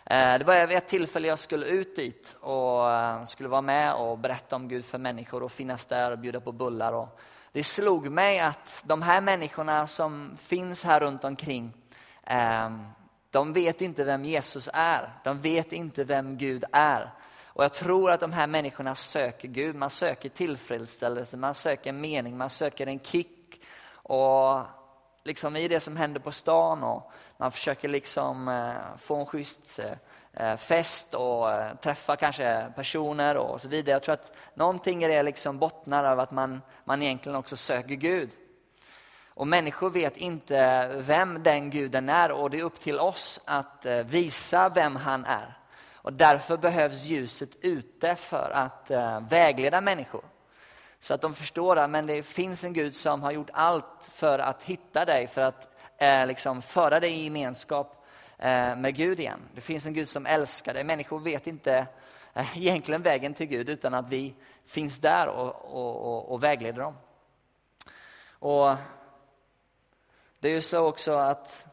Eh, 0.05 0.37
det 0.37 0.43
var 0.43 0.67
vid 0.67 0.77
ett 0.77 0.87
tillfälle 0.87 1.27
jag 1.27 1.39
skulle 1.39 1.65
ut 1.65 1.95
dit 1.95 2.35
och 2.39 2.91
eh, 2.91 3.23
skulle 3.23 3.49
vara 3.49 3.61
med 3.61 3.93
och 3.93 4.17
berätta 4.17 4.55
om 4.55 4.67
Gud 4.67 4.85
för 4.85 4.97
människor 4.97 5.43
och 5.43 5.51
finnas 5.51 5.85
där 5.85 6.11
och 6.11 6.19
bjuda 6.19 6.39
på 6.39 6.51
bullar. 6.51 6.93
Och 6.93 7.19
det 7.51 7.63
slog 7.63 8.11
mig 8.11 8.39
att 8.39 8.83
de 8.85 9.01
här 9.01 9.21
människorna 9.21 9.87
som 9.87 10.37
finns 10.37 10.83
här 10.83 10.99
runt 10.99 11.23
omkring, 11.23 11.73
eh, 12.23 12.69
de 13.31 13.53
vet 13.53 13.81
inte 13.81 14.03
vem 14.03 14.25
Jesus 14.25 14.69
är. 14.73 15.13
De 15.23 15.39
vet 15.39 15.71
inte 15.73 16.03
vem 16.03 16.37
Gud 16.37 16.63
är. 16.71 17.13
Och 17.59 17.65
jag 17.65 17.73
tror 17.73 18.11
att 18.11 18.19
de 18.19 18.33
här 18.33 18.47
människorna 18.47 18.95
söker 18.95 19.47
Gud, 19.47 19.75
man 19.75 19.89
söker 19.89 20.29
tillfredsställelse, 20.29 21.37
man 21.37 21.53
söker 21.53 21.91
mening, 21.91 22.37
man 22.37 22.49
söker 22.49 22.87
en 22.87 22.99
kick. 22.99 23.61
Och 23.93 24.61
liksom 25.23 25.55
i 25.55 25.67
det 25.67 25.79
som 25.79 25.97
händer 25.97 26.19
på 26.19 26.31
stan 26.31 26.83
och 26.83 27.11
man 27.37 27.51
försöker 27.51 27.89
liksom 27.89 28.47
eh, 28.47 28.97
få 28.97 29.15
en 29.15 29.25
schysst 29.25 29.79
eh, 30.33 30.55
fest 30.55 31.13
och 31.13 31.51
eh, 31.51 31.75
träffa 31.75 32.15
kanske 32.15 32.71
personer 32.75 33.37
och 33.37 33.61
så 33.61 33.67
vidare. 33.67 33.95
Jag 33.95 34.03
tror 34.03 34.13
att 34.13 34.31
någonting 34.53 35.03
i 35.03 35.07
det 35.07 35.23
liksom 35.23 35.59
bottnar 35.59 36.03
av 36.03 36.19
att 36.19 36.31
man, 36.31 36.61
man 36.85 37.01
egentligen 37.01 37.35
också 37.35 37.55
söker 37.55 37.95
Gud. 37.95 38.29
Och 39.27 39.47
människor 39.47 39.89
vet 39.89 40.17
inte 40.17 40.87
vem 40.95 41.43
den 41.43 41.69
guden 41.69 42.09
är 42.09 42.31
och 42.31 42.49
det 42.49 42.59
är 42.59 42.63
upp 42.63 42.79
till 42.79 42.99
oss 42.99 43.39
att 43.45 43.85
visa 44.05 44.69
vem 44.69 44.95
han 44.95 45.25
är. 45.25 45.58
Och 46.09 46.13
därför 46.13 46.57
behövs 46.57 47.03
ljuset 47.03 47.49
ute 47.61 48.15
för 48.15 48.51
att 48.53 48.91
eh, 48.91 49.19
vägleda 49.19 49.81
människor. 49.81 50.23
Så 50.99 51.13
att 51.13 51.21
de 51.21 51.33
förstår 51.33 51.75
att 51.75 51.89
men 51.89 52.05
det 52.05 52.23
finns 52.23 52.63
en 52.63 52.73
Gud 52.73 52.95
som 52.95 53.23
har 53.23 53.31
gjort 53.31 53.49
allt 53.53 54.09
för 54.11 54.39
att 54.39 54.63
hitta 54.63 55.05
dig, 55.05 55.27
för 55.27 55.41
att 55.41 55.69
eh, 55.97 56.27
liksom 56.27 56.61
föra 56.61 56.99
dig 56.99 57.11
i 57.11 57.23
gemenskap 57.23 58.05
eh, 58.37 58.75
med 58.75 58.95
Gud 58.95 59.19
igen. 59.19 59.39
Det 59.55 59.61
finns 59.61 59.85
en 59.85 59.93
Gud 59.93 60.09
som 60.09 60.25
älskar 60.25 60.73
dig. 60.73 60.83
Människor 60.83 61.19
vet 61.19 61.47
inte 61.47 61.87
eh, 62.33 62.57
egentligen 62.57 63.01
vägen 63.01 63.33
till 63.33 63.47
Gud 63.47 63.69
utan 63.69 63.93
att 63.93 64.09
vi 64.09 64.35
finns 64.65 64.99
där 64.99 65.27
och, 65.27 65.55
och, 65.65 65.95
och, 65.95 66.31
och 66.31 66.43
vägleder 66.43 66.81
dem. 66.81 66.95
Och 68.31 68.75
Det 70.39 70.49
är 70.49 70.53
ju 70.53 70.61
så 70.61 70.79
också 70.79 71.13
att 71.13 71.65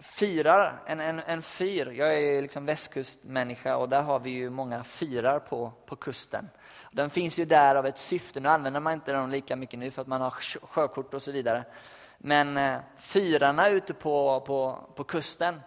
fyrar, 0.00 0.82
en, 0.86 1.00
en, 1.00 1.20
en 1.26 1.42
fyr, 1.42 1.90
jag 1.90 2.18
är 2.18 2.42
liksom 2.42 2.66
västkustmänniska 2.66 3.76
och 3.76 3.88
där 3.88 4.02
har 4.02 4.18
vi 4.18 4.30
ju 4.30 4.50
många 4.50 4.84
fyrar 4.84 5.38
på, 5.38 5.72
på 5.86 5.96
kusten. 5.96 6.50
Den 6.92 7.10
finns 7.10 7.38
ju 7.38 7.44
där 7.44 7.74
av 7.74 7.86
ett 7.86 7.98
syfte, 7.98 8.40
nu 8.40 8.48
använder 8.48 8.80
man 8.80 8.92
inte 8.92 9.12
dem 9.12 9.30
lika 9.30 9.56
mycket 9.56 9.78
nu 9.78 9.90
för 9.90 10.02
att 10.02 10.08
man 10.08 10.20
har 10.20 10.30
sjökort 10.66 11.14
och 11.14 11.22
så 11.22 11.32
vidare. 11.32 11.64
Men 12.18 12.56
eh, 12.56 12.78
fyrarna 12.96 13.68
ute 13.68 13.94
på, 13.94 14.40
på, 14.40 14.78
på 14.94 15.04
kusten, 15.04 15.60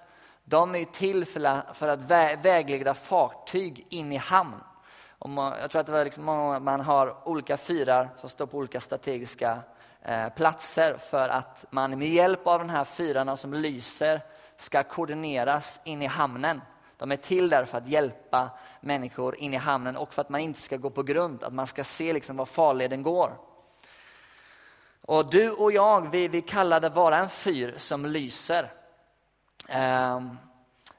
de 0.44 0.76
är 0.76 0.86
till 0.86 1.26
för, 1.26 1.74
för 1.74 1.88
att 1.88 2.02
vä 2.02 2.36
vägleda 2.36 2.94
fartyg 2.94 3.88
in 3.90 4.14
i 4.14 4.18
hamn. 4.18 4.64
Och 5.20 5.30
man, 5.30 5.54
jag 5.62 5.72
tror 5.72 5.80
att 5.80 5.88
det 5.88 5.94
var 5.94 6.04
liksom 6.04 6.26
man 6.64 6.82
har 6.82 7.28
olika 7.28 7.58
fyrar 7.58 8.10
som 8.18 8.30
står 8.30 8.46
på 8.46 8.58
olika 8.58 8.80
strategiska 8.80 9.60
Eh, 10.02 10.30
platser 10.30 10.98
för 10.98 11.30
att 11.30 11.66
man 11.70 12.00
med 12.00 12.10
hjälp 12.10 12.48
av 12.48 12.60
de 12.60 12.70
här 12.70 12.84
fyrarna 12.84 13.38
som 13.38 13.54
lyser 13.54 14.22
ska 14.58 14.84
koordineras 14.84 15.82
in 15.84 16.02
i 16.02 16.06
hamnen. 16.06 16.62
De 16.98 17.12
är 17.12 17.16
till 17.16 17.50
där 17.50 17.66
för 17.66 17.78
att 17.78 17.88
hjälpa 17.88 18.50
människor 18.82 19.36
in 19.36 19.54
i 19.54 19.58
hamnen 19.58 19.98
och 19.98 20.14
för 20.14 20.22
att 20.22 20.30
man 20.30 20.42
inte 20.42 20.60
ska 20.60 20.78
gå 20.78 20.90
på 20.90 21.04
grund, 21.04 21.44
att 21.44 21.54
man 21.54 21.68
ska 21.68 21.84
se 21.84 22.14
liksom 22.14 22.38
var 22.38 22.46
farleden 22.46 23.04
går. 23.04 23.38
Och 25.02 25.30
du 25.30 25.52
och 25.52 25.72
jag, 25.72 26.12
vi, 26.12 26.28
vi 26.28 26.42
kallar 26.42 26.80
det 26.80 26.90
vara 26.90 27.18
en 27.18 27.30
fyr 27.30 27.76
som 27.78 28.06
lyser. 28.06 28.72
Eh, 29.68 30.18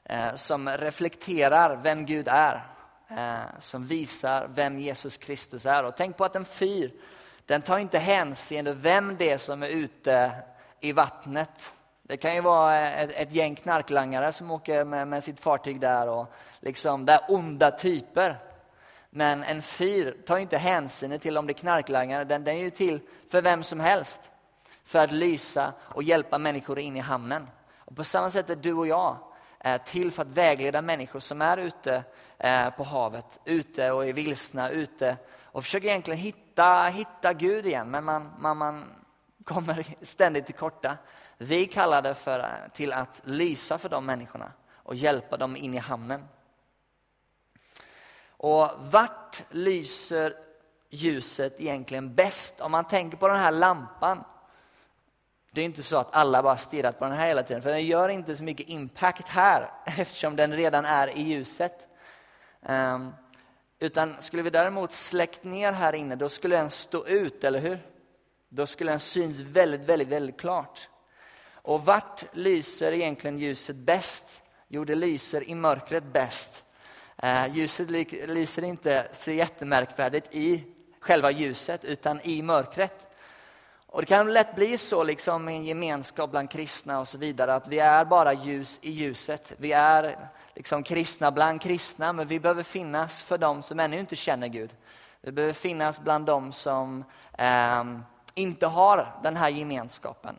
eh, 0.03 0.35
som 0.35 0.69
reflekterar 0.69 1.75
vem 1.75 2.05
Gud 2.05 2.27
är. 2.27 2.67
Eh, 3.09 3.59
som 3.59 3.87
visar 3.87 4.47
vem 4.47 4.79
Jesus 4.79 5.17
Kristus 5.17 5.65
är. 5.65 5.83
Och 5.83 5.97
tänk 5.97 6.17
på 6.17 6.25
att 6.25 6.35
en 6.35 6.45
fyr, 6.45 6.93
den 7.49 7.61
tar 7.61 7.77
inte 7.77 7.99
hänsyn 7.99 8.81
vem 8.81 9.15
det 9.17 9.29
är 9.29 9.37
som 9.37 9.63
är 9.63 9.67
ute 9.67 10.31
i 10.79 10.91
vattnet. 10.91 11.73
Det 12.03 12.17
kan 12.17 12.35
ju 12.35 12.41
vara 12.41 12.89
ett, 12.89 13.11
ett 13.11 13.31
gäng 13.31 13.55
knarklangare 13.55 14.33
som 14.33 14.51
åker 14.51 14.83
med, 14.83 15.07
med, 15.07 15.23
sitt 15.23 15.39
fartyg 15.39 15.79
där 15.79 16.07
och 16.07 16.33
liksom, 16.59 17.05
det 17.05 17.13
är 17.13 17.21
onda 17.27 17.71
typer. 17.71 18.39
Men 19.09 19.43
en 19.43 19.61
fyr 19.61 20.17
tar 20.25 20.37
inte 20.37 20.57
hänsyn 20.57 21.19
till 21.19 21.37
om 21.37 21.47
det 21.47 21.51
är 21.51 21.59
knarklangare, 21.59 22.23
den, 22.23 22.43
den 22.43 22.55
är 22.55 22.61
ju 22.61 22.69
till 22.69 22.99
för 23.31 23.41
vem 23.41 23.63
som 23.63 23.79
helst. 23.79 24.29
För 24.85 24.99
att 24.99 25.11
lysa 25.11 25.73
och 25.79 26.03
hjälpa 26.03 26.37
människor 26.37 26.79
in 26.79 26.97
i 26.97 26.99
hamnen. 26.99 27.47
Och 27.77 27.95
på 27.95 28.03
samma 28.03 28.29
sätt 28.29 28.49
är 28.49 28.55
du 28.55 28.73
och 28.73 28.87
jag 28.87 29.17
Eh, 29.59 29.81
till 29.81 30.11
för 30.11 30.21
att 30.21 30.31
vägleda 30.31 30.81
människor 30.81 31.19
som 31.19 31.41
är 31.41 31.57
ute 31.57 32.03
eh, 32.37 32.69
på 32.69 32.83
havet, 32.83 33.39
ute 33.45 33.91
och 33.91 34.05
är 34.05 34.13
vilsna, 34.13 34.69
ute 34.69 35.17
och 35.43 35.63
försöker 35.63 35.87
egentligen 35.87 36.19
hitta, 36.19 36.83
hitta 36.83 37.33
Gud 37.33 37.65
igen, 37.65 37.91
men 37.91 38.03
man, 38.03 38.31
man, 38.39 38.57
man 38.57 38.85
kommer 39.43 39.85
ständigt 40.05 40.45
till 40.45 40.55
korta. 40.55 40.97
Vi 41.37 41.65
kallar 41.65 42.01
det 42.01 42.15
för, 42.15 42.39
eh, 42.39 42.45
till 42.73 42.93
att 42.93 43.21
lysa 43.23 43.77
för 43.77 43.89
de 43.89 44.05
människorna 44.05 44.51
och 44.75 44.95
hjälpa 44.95 45.37
dem 45.37 45.55
in 45.55 45.73
i 45.73 45.77
hamnen. 45.77 46.25
Och 48.27 48.69
vart 48.79 49.43
lyser 49.49 50.33
ljuset 50.89 51.61
egentligen 51.61 52.15
bäst? 52.15 52.61
Om 52.61 52.71
man 52.71 52.87
tänker 52.87 53.17
på 53.17 53.27
den 53.27 53.37
här 53.37 53.51
lampan. 53.51 54.23
Det 55.51 55.61
är 55.61 55.65
inte 55.65 55.83
så 55.83 55.97
att 55.97 56.15
alla 56.15 56.43
bara 56.43 56.57
stirrat 56.57 56.99
på 56.99 57.05
den 57.05 57.13
här 57.13 57.27
hela 57.27 57.43
tiden, 57.43 57.61
för 57.61 57.69
den 57.69 57.85
gör 57.85 58.09
inte 58.09 58.37
så 58.37 58.43
mycket 58.43 58.69
impact 58.69 59.27
här 59.27 59.71
eftersom 59.85 60.35
den 60.35 60.55
redan 60.55 60.85
är 60.85 61.17
i 61.17 61.21
ljuset. 61.21 61.87
Um, 62.61 63.13
utan 63.79 64.21
skulle 64.21 64.43
vi 64.43 64.49
däremot 64.49 64.91
släckt 64.91 65.43
ner 65.43 65.71
här 65.71 65.95
inne, 65.95 66.15
då 66.15 66.29
skulle 66.29 66.55
den 66.55 66.69
stå 66.69 67.07
ut, 67.07 67.43
eller 67.43 67.59
hur? 67.59 67.85
Då 68.49 68.67
skulle 68.67 68.91
den 68.91 68.99
syns 68.99 69.39
väldigt, 69.39 69.81
väldigt, 69.81 70.07
väldigt 70.07 70.39
klart. 70.39 70.89
Och 71.51 71.85
vart 71.85 72.23
lyser 72.31 72.91
egentligen 72.91 73.39
ljuset 73.39 73.75
bäst? 73.75 74.41
Jo, 74.67 74.85
det 74.85 74.95
lyser 74.95 75.49
i 75.49 75.55
mörkret 75.55 76.03
bäst. 76.03 76.63
Uh, 77.23 77.55
ljuset 77.55 77.89
lyser 78.29 78.63
inte 78.63 79.07
så 79.13 79.31
jättemärkvärdigt 79.31 80.27
i 80.31 80.63
själva 80.99 81.31
ljuset, 81.31 81.85
utan 81.85 82.19
i 82.23 82.41
mörkret. 82.41 83.08
Och 83.91 84.01
Det 84.01 84.05
kan 84.05 84.33
lätt 84.33 84.55
bli 84.55 84.77
så 84.77 85.03
liksom, 85.03 85.49
i 85.49 85.55
en 85.55 85.65
gemenskap 85.65 86.31
bland 86.31 86.49
kristna 86.49 86.99
och 86.99 87.07
så 87.07 87.17
vidare, 87.17 87.53
att 87.53 87.67
vi 87.67 87.79
är 87.79 88.05
bara 88.05 88.33
ljus 88.33 88.79
i 88.81 88.91
ljuset. 88.91 89.53
Vi 89.57 89.71
är 89.71 90.29
liksom, 90.55 90.83
kristna 90.83 91.31
bland 91.31 91.61
kristna, 91.61 92.13
men 92.13 92.27
vi 92.27 92.39
behöver 92.39 92.63
finnas 92.63 93.21
för 93.21 93.37
dem 93.37 93.61
som 93.61 93.79
ännu 93.79 93.99
inte 93.99 94.15
känner 94.15 94.47
Gud. 94.47 94.75
Vi 95.21 95.31
behöver 95.31 95.53
finnas 95.53 96.01
bland 96.01 96.25
dem 96.25 96.51
som 96.51 97.03
eh, 97.37 97.83
inte 98.33 98.67
har 98.67 99.19
den 99.23 99.35
här 99.35 99.49
gemenskapen 99.49 100.35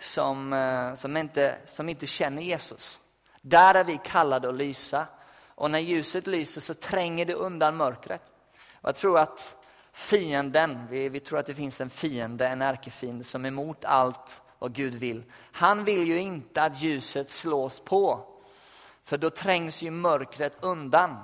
som, 0.00 0.52
eh, 0.52 0.94
som, 0.94 1.16
inte, 1.16 1.54
som 1.66 1.88
inte 1.88 2.06
känner 2.06 2.42
Jesus. 2.42 3.00
Där 3.40 3.74
är 3.74 3.84
vi 3.84 4.00
kallade 4.04 4.48
att 4.48 4.54
lysa. 4.54 5.06
Och 5.54 5.70
när 5.70 5.78
ljuset 5.78 6.26
lyser 6.26 6.60
så 6.60 6.74
tränger 6.74 7.24
det 7.24 7.34
undan 7.34 7.76
mörkret. 7.76 8.22
Och 8.80 8.88
jag 8.88 8.96
tror 8.96 9.18
att 9.18 9.63
fienden, 9.94 10.86
vi, 10.90 11.08
vi 11.08 11.20
tror 11.20 11.38
att 11.38 11.46
det 11.46 11.54
finns 11.54 11.80
en 11.80 11.90
fiende, 11.90 12.48
en 12.48 12.62
ärkefiende 12.62 13.24
som 13.24 13.44
är 13.44 13.48
emot 13.48 13.84
allt 13.84 14.42
vad 14.58 14.72
Gud 14.74 14.94
vill. 14.94 15.22
Han 15.52 15.84
vill 15.84 16.06
ju 16.06 16.20
inte 16.20 16.62
att 16.62 16.82
ljuset 16.82 17.30
slås 17.30 17.80
på. 17.80 18.28
För 19.04 19.18
då 19.18 19.30
trängs 19.30 19.82
ju 19.82 19.90
mörkret 19.90 20.56
undan. 20.60 21.16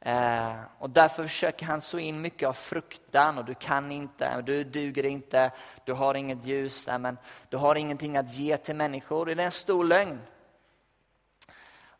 Eh, 0.00 0.54
och 0.78 0.90
därför 0.90 1.22
försöker 1.22 1.66
han 1.66 1.80
så 1.80 1.98
in 1.98 2.20
mycket 2.20 2.48
av 2.48 2.52
fruktan 2.52 3.38
och 3.38 3.44
du 3.44 3.54
kan 3.54 3.92
inte, 3.92 4.42
du 4.42 4.64
duger 4.64 5.06
inte, 5.06 5.50
du 5.84 5.92
har 5.92 6.14
inget 6.14 6.44
ljus, 6.44 6.86
nej, 6.86 6.98
men 6.98 7.18
du 7.48 7.56
har 7.56 7.74
ingenting 7.74 8.16
att 8.16 8.34
ge 8.34 8.56
till 8.56 8.76
människor. 8.76 9.26
Det 9.26 9.32
är 9.32 9.38
en 9.38 9.50
stor 9.50 9.84
lögn. 9.84 10.20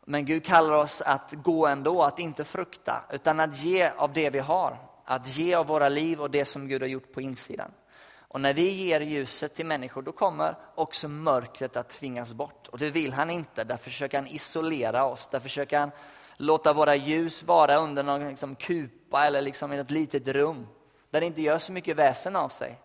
Men 0.05 0.25
Gud 0.25 0.45
kallar 0.45 0.73
oss 0.73 1.01
att 1.01 1.31
gå 1.31 1.67
ändå, 1.67 2.03
att 2.03 2.19
inte 2.19 2.43
frukta, 2.43 3.03
utan 3.09 3.39
att 3.39 3.57
ge 3.57 3.89
av 3.97 4.13
det 4.13 4.29
vi 4.29 4.39
har. 4.39 4.86
Att 5.09 5.37
ge 5.37 5.55
av 5.55 5.67
våra 5.67 5.89
liv 5.89 6.21
och 6.21 6.31
det 6.31 6.45
som 6.45 6.67
Gud 6.67 6.81
har 6.81 6.89
gjort 6.89 7.13
på 7.13 7.21
insidan. 7.21 7.71
Och 8.19 8.41
när 8.41 8.53
vi 8.53 8.69
ger 8.69 9.01
ljuset 9.01 9.55
till 9.55 9.65
människor, 9.65 10.01
då 10.01 10.11
kommer 10.11 10.55
också 10.75 11.07
mörkret 11.07 11.77
att 11.77 11.89
tvingas 11.89 12.33
bort. 12.33 12.67
Och 12.67 12.77
det 12.77 12.89
vill 12.89 13.13
han 13.13 13.29
inte, 13.29 13.63
Där 13.63 13.77
försöker 13.77 14.17
han 14.17 14.27
isolera 14.27 15.05
oss, 15.05 15.27
Där 15.27 15.39
försöker 15.39 15.79
han 15.79 15.91
låta 16.37 16.73
våra 16.73 16.95
ljus 16.95 17.43
vara 17.43 17.77
under 17.77 18.03
någon 18.03 18.29
liksom 18.29 18.55
kupa 18.55 19.27
eller 19.27 19.41
liksom 19.41 19.73
i 19.73 19.77
ett 19.77 19.91
litet 19.91 20.27
rum 20.27 20.67
där 21.09 21.21
det 21.21 21.27
inte 21.27 21.41
gör 21.41 21.59
så 21.59 21.71
mycket 21.71 21.97
väsen 21.97 22.35
av 22.35 22.49
sig. 22.49 22.79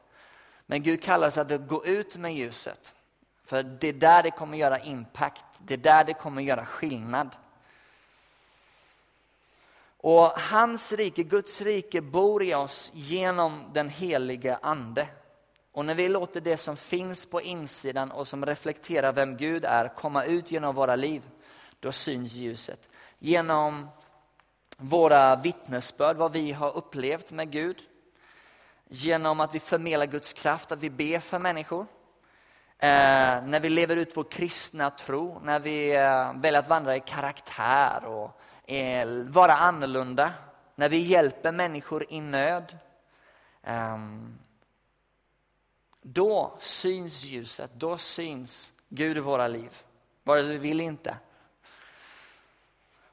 Men 0.67 0.83
Gud 0.83 1.03
kallar 1.03 1.29
oss 1.29 1.39
att 1.39 1.69
gå 1.69 1.87
ut 1.87 2.17
med 2.17 2.35
ljuset. 2.35 2.95
För 3.45 3.63
det 3.63 3.89
är 3.89 3.93
där 3.93 4.23
det 4.23 4.31
kommer 4.31 4.59
göra 4.59 4.79
impact, 4.79 5.45
det 5.59 5.75
är 5.75 5.79
där 5.79 6.05
det 6.05 6.15
kommer 6.15 6.43
göra 6.43 6.67
skillnad. 6.67 7.37
Och 10.05 10.33
hans 10.41 10.93
rike, 10.93 11.23
Guds 11.23 11.61
rike, 11.61 12.01
bor 12.01 12.43
i 12.43 12.55
oss 12.55 12.91
genom 12.95 13.65
den 13.73 13.89
helige 13.89 14.59
Ande. 14.63 15.09
Och 15.73 15.85
när 15.85 15.95
vi 15.95 16.09
låter 16.09 16.41
det 16.41 16.57
som 16.57 16.77
finns 16.77 17.27
på 17.27 17.41
insidan 17.41 18.11
och 18.11 18.29
som 18.29 18.47
reflekterar 18.47 19.13
vem 19.13 19.37
Gud 19.37 19.65
är 19.65 19.95
komma 19.97 20.25
ut 20.25 20.51
genom 20.51 20.75
våra 20.75 20.97
liv, 20.97 21.23
då 21.81 21.93
syns 21.93 22.33
ljuset 22.33 22.89
genom 23.19 23.89
våra 24.77 25.37
vittnesbörd, 25.37 26.17
vad 26.17 26.33
vi 26.33 26.53
har 26.53 26.77
upplevt 26.77 27.31
med 27.31 27.51
Gud. 27.51 27.77
Genom 28.89 29.41
att 29.41 29.55
vi 29.55 29.61
förmedlar 29.61 30.07
Guds 30.07 30.33
kraft, 30.33 30.73
att 30.73 30.79
vi 30.79 30.91
ber 30.91 31.19
för 31.19 31.39
människor. 31.39 31.87
Eh, 32.79 33.43
när 33.45 33.61
vi 33.61 33.69
lever 33.69 33.97
ut 33.97 34.17
vår 34.17 34.25
kristna 34.25 34.91
tro, 34.91 35.41
när 35.45 35.59
vi 35.59 35.95
eh, 35.95 36.33
väljer 36.41 36.59
att 36.59 36.69
vandra 36.69 36.97
i 36.97 37.01
karaktär 37.01 38.05
och 38.05 38.41
eh, 38.67 39.07
vara 39.29 39.53
annorlunda. 39.53 40.33
När 40.75 40.89
vi 40.89 40.99
hjälper 40.99 41.53
människor 41.53 42.05
i 42.09 42.21
nöd. 42.21 42.79
Eh, 43.63 43.99
då 46.03 46.59
syns 46.61 47.25
ljuset, 47.25 47.71
då 47.75 47.99
syns 47.99 48.73
Gud 48.89 49.17
i 49.17 49.21
våra 49.21 49.49
liv. 49.49 49.83
Vare 50.23 50.45
sig 50.45 50.53
vi 50.53 50.59
vill 50.59 50.81
inte. 50.81 51.17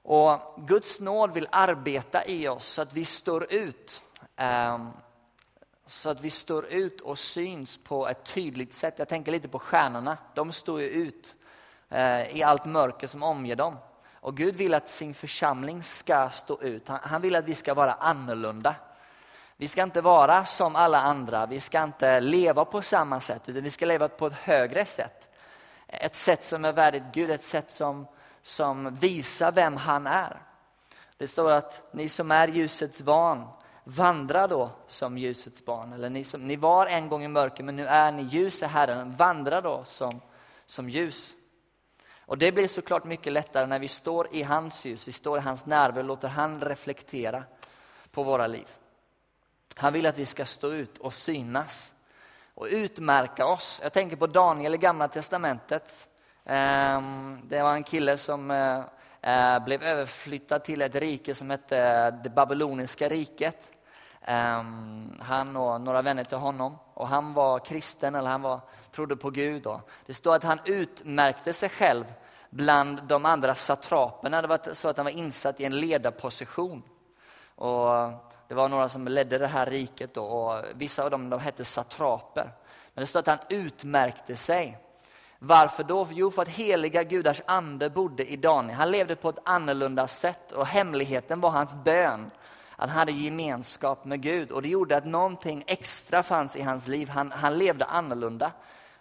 Och 0.01 0.39
Guds 0.57 0.99
nåd 0.99 1.33
vill 1.33 1.47
arbeta 1.51 2.25
i 2.25 2.47
oss 2.47 2.67
så 2.67 2.81
att 2.81 2.93
vi 2.93 3.05
står 3.05 3.53
ut. 3.53 4.03
Ehm, 4.35 4.89
så 5.85 6.09
att 6.09 6.21
vi 6.21 6.29
står 6.29 6.65
ut 6.65 7.01
och 7.01 7.19
syns 7.19 7.79
på 7.83 8.07
ett 8.07 8.25
tydligt 8.25 8.73
sätt. 8.73 8.93
Jag 8.97 9.09
tänker 9.09 9.31
lite 9.31 9.47
på 9.47 9.59
stjärnorna. 9.59 10.17
De 10.35 10.51
står 10.51 10.81
ju 10.81 10.87
ut 10.87 11.35
eh, 11.89 12.37
i 12.37 12.43
allt 12.43 12.65
mörker 12.65 13.07
som 13.07 13.23
omger 13.23 13.55
dem. 13.55 13.75
Och 14.21 14.37
Gud 14.37 14.55
vill 14.55 14.73
att 14.73 14.89
sin 14.89 15.13
församling 15.13 15.83
ska 15.83 16.29
stå 16.29 16.61
ut. 16.61 16.87
Han, 16.87 16.99
han 17.03 17.21
vill 17.21 17.35
att 17.35 17.45
vi 17.45 17.55
ska 17.55 17.73
vara 17.73 17.93
annorlunda. 17.93 18.75
Vi 19.57 19.67
ska 19.67 19.83
inte 19.83 20.01
vara 20.01 20.45
som 20.45 20.75
alla 20.75 21.01
andra, 21.01 21.45
vi 21.45 21.59
ska 21.59 21.83
inte 21.83 22.19
leva 22.19 22.65
på 22.65 22.81
samma 22.81 23.19
sätt, 23.19 23.49
utan 23.49 23.63
vi 23.63 23.69
ska 23.69 23.85
leva 23.85 24.07
på 24.07 24.27
ett 24.27 24.33
högre 24.33 24.85
sätt. 24.85 25.27
Ett 25.87 26.15
sätt 26.15 26.43
som 26.43 26.65
är 26.65 26.71
värdigt 26.71 27.03
Gud, 27.13 27.29
ett 27.29 27.43
sätt 27.43 27.71
som, 27.71 28.07
som 28.41 28.95
visar 28.95 29.51
vem 29.51 29.77
han 29.77 30.07
är. 30.07 30.41
Det 31.17 31.27
står 31.27 31.51
att 31.51 31.93
ni 31.93 32.09
som 32.09 32.31
är 32.31 32.47
ljusets 32.47 33.01
barn, 33.01 33.47
vandra 33.83 34.47
då 34.47 34.71
som 34.87 35.17
ljusets 35.17 35.65
barn. 35.65 35.93
Eller 35.93 36.09
ni, 36.09 36.23
som, 36.23 36.47
ni 36.47 36.55
var 36.55 36.85
en 36.85 37.09
gång 37.09 37.23
i 37.23 37.27
mörker, 37.27 37.63
men 37.63 37.75
nu 37.75 37.85
är 37.85 38.11
ni 38.11 38.23
ljus 38.23 38.63
i 38.63 38.65
Herren. 38.65 39.15
Vandra 39.15 39.61
då 39.61 39.83
som, 39.83 40.21
som 40.65 40.89
ljus. 40.89 41.33
Och 42.29 42.37
det 42.37 42.51
blir 42.51 42.67
såklart 42.67 43.03
mycket 43.03 43.33
lättare 43.33 43.65
när 43.65 43.79
vi 43.79 43.87
står 43.87 44.27
i 44.31 44.43
hans 44.43 44.85
ljus, 44.85 45.07
vi 45.07 45.11
står 45.11 45.37
i 45.37 45.41
hans 45.41 45.65
närvaro 45.65 45.99
och 45.99 46.05
låter 46.05 46.27
han 46.27 46.61
reflektera 46.61 47.43
på 48.11 48.23
våra 48.23 48.47
liv. 48.47 48.67
Han 49.75 49.93
vill 49.93 50.05
att 50.05 50.17
vi 50.17 50.25
ska 50.25 50.45
stå 50.45 50.71
ut 50.71 50.97
och 50.97 51.13
synas 51.13 51.93
och 52.53 52.67
utmärka 52.69 53.45
oss. 53.45 53.79
Jag 53.83 53.93
tänker 53.93 54.15
på 54.15 54.27
Daniel 54.27 54.75
i 54.75 54.77
Gamla 54.77 55.07
Testamentet. 55.07 56.09
Ehm, 56.45 57.41
det 57.43 57.63
var 57.63 57.73
en 57.73 57.83
kille 57.83 58.17
som 58.17 58.51
eh, 58.51 58.83
eh, 59.21 59.63
blev 59.63 59.83
överflyttad 59.83 60.63
till 60.63 60.81
ett 60.81 60.95
rike 60.95 61.35
som 61.35 61.49
hette 61.49 62.11
det 62.11 62.29
babyloniska 62.29 63.09
riket. 63.09 63.57
Ehm, 64.21 65.13
han 65.21 65.57
och 65.57 65.81
några 65.81 66.01
vänner 66.01 66.23
till 66.23 66.37
honom. 66.37 66.77
Och 66.93 67.07
han 67.07 67.33
var 67.33 67.59
kristen, 67.59 68.15
eller 68.15 68.29
han 68.29 68.41
var, 68.41 68.59
trodde 68.91 69.15
på 69.15 69.29
Gud. 69.29 69.67
Det 70.05 70.13
står 70.13 70.35
att 70.35 70.43
han 70.43 70.59
utmärkte 70.65 71.53
sig 71.53 71.69
själv 71.69 72.05
bland 72.49 73.03
de 73.03 73.25
andra 73.25 73.55
satraperna. 73.55 74.41
Det 74.41 74.47
var 74.47 74.73
så 74.73 74.87
att 74.87 74.97
han 74.97 75.03
var 75.03 75.11
insatt 75.11 75.59
i 75.59 75.65
en 75.65 75.79
ledarposition. 75.79 76.83
Och 77.55 77.89
det 78.47 78.55
var 78.55 78.69
några 78.69 78.89
som 78.89 79.07
ledde 79.07 79.37
det 79.37 79.47
här 79.47 79.65
riket 79.65 80.13
då, 80.13 80.23
och 80.23 80.63
vissa 80.75 81.03
av 81.03 81.11
dem 81.11 81.29
de 81.29 81.39
hette 81.39 81.65
satraper. 81.65 82.51
Men 82.93 83.01
det 83.01 83.07
står 83.07 83.19
att 83.19 83.27
han 83.27 83.39
utmärkte 83.49 84.35
sig. 84.35 84.77
Varför 85.39 85.83
då? 85.83 86.07
Jo, 86.11 86.31
för 86.31 86.41
att 86.41 86.47
heliga 86.47 87.03
gudars 87.03 87.41
ande 87.45 87.89
bodde 87.89 88.31
i 88.31 88.35
Daniel. 88.35 88.77
Han 88.77 88.91
levde 88.91 89.15
på 89.15 89.29
ett 89.29 89.39
annorlunda 89.45 90.07
sätt 90.07 90.51
och 90.51 90.65
hemligheten 90.67 91.41
var 91.41 91.49
hans 91.49 91.75
bön. 91.75 92.31
Han 92.79 92.89
hade 92.89 93.11
gemenskap 93.11 94.05
med 94.05 94.21
Gud 94.21 94.51
och 94.51 94.61
det 94.61 94.69
gjorde 94.69 94.97
att 94.97 95.05
någonting 95.05 95.63
extra 95.67 96.23
fanns 96.23 96.55
i 96.55 96.61
hans 96.61 96.87
liv. 96.87 97.09
Han, 97.09 97.31
han 97.31 97.57
levde 97.57 97.85
annorlunda 97.85 98.51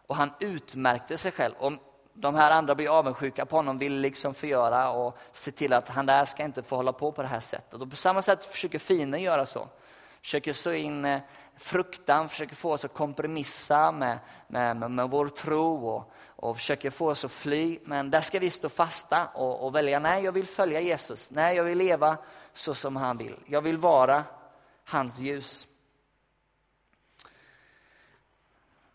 och 0.07 0.17
han 0.17 0.31
utmärkte 0.41 1.19
sig 1.19 1.33
själv. 1.33 1.55
Och 1.59 1.73
de 2.15 2.35
här 2.35 2.51
andra 2.51 2.75
blir 2.75 2.99
avundsjuka 2.99 3.47
på 3.47 3.57
honom, 3.57 3.79
vill 3.79 4.01
liksom 4.01 4.35
förgöra 4.35 4.91
och 4.91 5.19
se 5.33 5.51
till 5.51 5.73
att 5.73 5.89
han 5.89 6.07
där 6.07 6.25
ska 6.25 6.43
inte 6.45 6.63
få 6.63 6.77
hålla 6.77 6.93
på 6.93 7.13
på 7.13 7.23
det 7.23 7.29
här 7.29 7.41
sättet. 7.41 7.81
Och 7.81 7.91
på 7.91 7.97
samma 7.97 8.23
sätt 8.23 8.45
försöker 8.45 8.79
fienden 8.79 9.23
göra 9.23 9.47
så. 9.47 9.69
Försöker 10.23 10.53
så 10.53 10.73
in 10.73 11.05
eh, 11.05 11.21
fruktan, 11.57 12.29
försöker 12.29 12.57
få 12.57 12.73
oss 12.73 12.85
att 12.85 12.95
kompromissa 12.95 13.93
med, 13.93 14.19
med, 14.49 14.77
med, 14.77 14.91
med 14.91 15.11
vår 15.11 15.29
tro 15.29 15.89
och, 15.89 16.13
och 16.27 16.57
försöker 16.57 16.91
få 16.91 17.11
oss 17.11 17.25
att 17.25 17.33
fly. 17.33 17.79
Men 17.85 18.11
där 18.11 18.21
ska 18.21 18.39
vi 18.39 18.51
stå 18.51 18.69
fasta 18.69 19.27
och, 19.27 19.67
och 19.67 19.75
välja, 19.75 19.99
nej 19.99 20.25
jag 20.25 20.33
vill 20.33 20.47
följa 20.47 20.81
Jesus, 20.81 21.31
nej 21.31 21.57
jag 21.57 21.65
vill 21.65 21.79
leva 21.79 22.17
så 22.53 22.75
som 22.75 22.97
han 22.97 23.17
vill. 23.17 23.37
Jag 23.47 23.63
vill 23.63 23.79
vara 23.79 24.25
hans 24.85 25.19
ljus. 25.19 25.67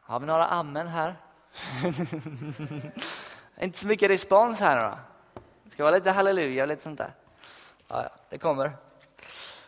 Har 0.02 0.20
vi 0.20 0.26
några 0.26 0.46
amen 0.46 0.88
här? 0.88 1.16
Inte 3.62 3.80
så 3.80 3.88
mycket 3.88 4.10
respons 4.10 4.60
här 4.60 4.90
då. 4.90 4.98
Det 5.64 5.72
ska 5.72 5.84
vara 5.84 5.96
lite 5.96 6.12
halleluja 6.12 6.64
och 6.64 6.68
lite 6.68 6.82
sånt 6.82 6.98
där. 6.98 7.14
Ja, 7.88 8.04
ja 8.04 8.10
det 8.30 8.38
kommer. 8.38 8.66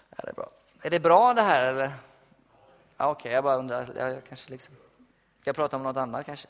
Ja, 0.09 0.17
det 0.23 0.29
är 0.29 0.33
bra. 0.33 0.49
Är 0.85 0.89
det 0.89 0.99
bra 0.99 1.33
det 1.33 1.41
här 1.41 1.63
eller? 1.63 1.91
Ja, 2.97 3.07
Okej, 3.07 3.11
okay, 3.11 3.31
jag 3.31 3.43
bara 3.43 3.55
undrar. 3.55 3.89
Jag, 3.95 4.11
jag 4.11 4.23
kanske 4.25 4.51
liksom... 4.51 4.75
Ska 5.41 5.49
jag 5.49 5.55
prata 5.55 5.77
om 5.77 5.83
något 5.83 5.97
annat 5.97 6.25
kanske? 6.25 6.47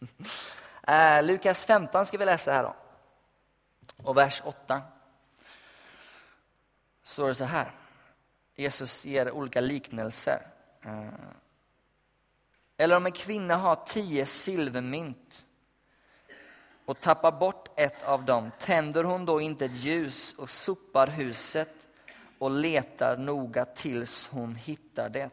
eh, 0.86 1.22
Lukas 1.22 1.64
15 1.64 2.06
ska 2.06 2.18
vi 2.18 2.24
läsa 2.24 2.52
här 2.52 2.62
då. 2.62 2.74
Och 4.02 4.16
vers 4.16 4.42
8. 4.44 4.82
Står 7.02 7.28
det 7.28 7.34
så 7.34 7.44
här. 7.44 7.72
Jesus 8.54 9.04
ger 9.04 9.30
olika 9.30 9.60
liknelser. 9.60 10.46
Eh, 10.82 11.08
eller 12.76 12.96
om 12.96 13.06
en 13.06 13.12
kvinna 13.12 13.56
har 13.56 13.76
tio 13.86 14.26
silvermynt 14.26 15.46
och 16.84 17.00
tappar 17.00 17.32
bort 17.32 17.68
ett 17.76 18.02
av 18.02 18.24
dem, 18.24 18.50
tänder 18.58 19.04
hon 19.04 19.24
då 19.24 19.40
inte 19.40 19.64
ett 19.64 19.76
ljus 19.76 20.34
och 20.38 20.50
sopar 20.50 21.06
huset 21.06 21.79
och 22.40 22.50
letar 22.50 23.16
noga 23.16 23.64
tills 23.64 24.28
hon 24.32 24.54
hittar 24.54 25.08
det. 25.08 25.30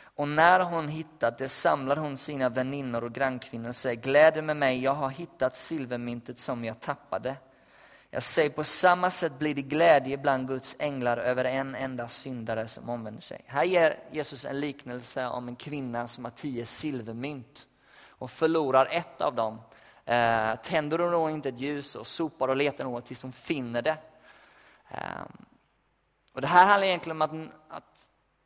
Och 0.00 0.28
när 0.28 0.60
hon 0.60 0.88
hittat 0.88 1.38
det 1.38 1.48
samlar 1.48 1.96
hon 1.96 2.16
sina 2.16 2.48
väninnor 2.48 3.04
och 3.04 3.12
grannkvinnor 3.12 3.68
och 3.68 3.76
säger 3.76 3.96
glädje 3.96 4.42
med 4.42 4.56
mig, 4.56 4.82
jag 4.82 4.94
har 4.94 5.10
hittat 5.10 5.56
silvermyntet 5.56 6.38
som 6.38 6.64
jag 6.64 6.80
tappade. 6.80 7.36
Jag 8.10 8.22
säger 8.22 8.50
på 8.50 8.64
samma 8.64 9.10
sätt 9.10 9.38
blir 9.38 9.54
det 9.54 9.62
glädje 9.62 10.18
bland 10.18 10.48
Guds 10.48 10.76
änglar 10.78 11.16
över 11.16 11.44
en 11.44 11.74
enda 11.74 12.08
syndare 12.08 12.68
som 12.68 12.90
omvänder 12.90 13.22
sig. 13.22 13.44
Här 13.46 13.64
ger 13.64 13.98
Jesus 14.10 14.44
en 14.44 14.60
liknelse 14.60 15.26
om 15.26 15.48
en 15.48 15.56
kvinna 15.56 16.08
som 16.08 16.24
har 16.24 16.32
tio 16.32 16.66
silvermynt 16.66 17.66
och 18.08 18.30
förlorar 18.30 18.88
ett 18.90 19.20
av 19.20 19.34
dem. 19.34 19.60
Eh, 20.04 20.54
tänder 20.62 20.98
hon 20.98 21.12
då 21.12 21.30
inte 21.30 21.48
ett 21.48 21.60
ljus 21.60 21.94
och 21.94 22.06
sopar 22.06 22.48
och 22.48 22.56
letar 22.56 22.84
något 22.84 23.06
tills 23.06 23.22
hon 23.22 23.32
finner 23.32 23.82
det. 23.82 23.96
Eh, 24.90 24.98
och 26.38 26.42
det 26.42 26.48
här 26.48 26.66
handlar 26.66 26.86
egentligen 26.86 27.22
om 27.22 27.50
att, 27.68 27.76
att 27.76 27.84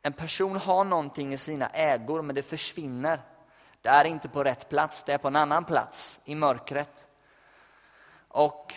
en 0.01 0.13
person 0.13 0.55
har 0.55 0.83
någonting 0.83 1.33
i 1.33 1.37
sina 1.37 1.67
ägor 1.67 2.21
men 2.21 2.35
det 2.35 2.43
försvinner. 2.43 3.21
Det 3.81 3.89
är 3.89 4.05
inte 4.05 4.29
på 4.29 4.43
rätt 4.43 4.69
plats, 4.69 5.03
det 5.03 5.13
är 5.13 5.17
på 5.17 5.27
en 5.27 5.35
annan 5.35 5.65
plats 5.65 6.19
i 6.25 6.35
mörkret. 6.35 7.07
Och 8.27 8.73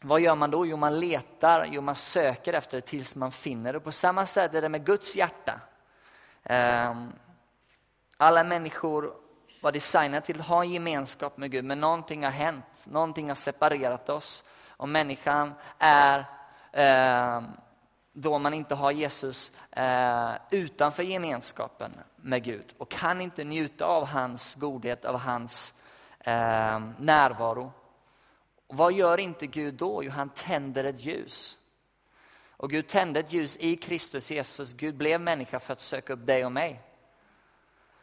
vad 0.00 0.20
gör 0.20 0.34
man 0.34 0.50
då? 0.50 0.66
Jo, 0.66 0.76
man 0.76 1.00
letar, 1.00 1.66
jo, 1.70 1.80
man 1.80 1.94
söker 1.94 2.52
efter 2.52 2.76
det 2.76 2.86
tills 2.86 3.16
man 3.16 3.32
finner 3.32 3.72
det. 3.72 3.80
På 3.80 3.92
samma 3.92 4.26
sätt 4.26 4.54
är 4.54 4.62
det 4.62 4.68
med 4.68 4.86
Guds 4.86 5.16
hjärta. 5.16 5.60
Ehm, 6.42 7.12
alla 8.16 8.44
människor 8.44 9.14
var 9.62 9.72
designade 9.72 10.26
till 10.26 10.40
att 10.40 10.46
ha 10.46 10.62
en 10.62 10.70
gemenskap 10.70 11.36
med 11.36 11.50
Gud, 11.50 11.64
men 11.64 11.80
någonting 11.80 12.24
har 12.24 12.30
hänt. 12.30 12.84
Någonting 12.84 13.28
har 13.28 13.34
separerat 13.34 14.08
oss. 14.08 14.44
Och 14.68 14.88
människan 14.88 15.54
är, 15.78 16.24
ehm, 16.72 17.44
då 18.20 18.38
man 18.38 18.54
inte 18.54 18.74
har 18.74 18.92
Jesus 18.92 19.52
eh, 19.70 20.32
utanför 20.50 21.02
gemenskapen 21.02 21.92
med 22.16 22.44
Gud 22.44 22.74
och 22.78 22.90
kan 22.90 23.20
inte 23.20 23.44
njuta 23.44 23.84
av 23.84 24.06
hans 24.06 24.54
godhet, 24.54 25.04
av 25.04 25.18
hans 25.18 25.74
eh, 26.20 26.80
närvaro. 26.98 27.72
Vad 28.66 28.92
gör 28.92 29.20
inte 29.20 29.46
Gud 29.46 29.74
då? 29.74 30.04
Jo, 30.04 30.10
han 30.10 30.28
tänder 30.28 30.84
ett 30.84 31.00
ljus. 31.00 31.58
Och 32.56 32.70
Gud 32.70 32.86
tände 32.86 33.20
ett 33.20 33.32
ljus 33.32 33.56
i 33.56 33.76
Kristus 33.76 34.30
Jesus. 34.30 34.72
Gud 34.72 34.96
blev 34.96 35.20
människa 35.20 35.60
för 35.60 35.72
att 35.72 35.80
söka 35.80 36.12
upp 36.12 36.26
dig 36.26 36.44
och 36.44 36.52
mig. 36.52 36.80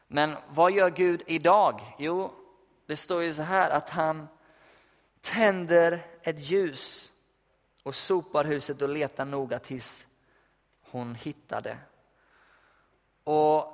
Men 0.08 0.36
vad 0.50 0.72
gör 0.72 0.90
Gud 0.90 1.24
idag? 1.26 1.82
Jo, 1.98 2.34
det 2.86 2.98
står 2.98 3.24
ju 3.24 3.34
så 3.34 3.42
här 3.42 3.70
att 3.70 3.90
han 3.90 4.28
tänder 5.22 6.00
ett 6.22 6.40
ljus 6.40 7.12
och 7.86 7.96
sopar 7.96 8.46
huset 8.46 8.82
och 8.82 8.90
letar 8.90 9.26
noga 9.26 9.60
tills 9.60 10.08
hon 10.92 11.16
hittar 11.16 11.62
det. 11.62 11.78
Och 13.24 13.72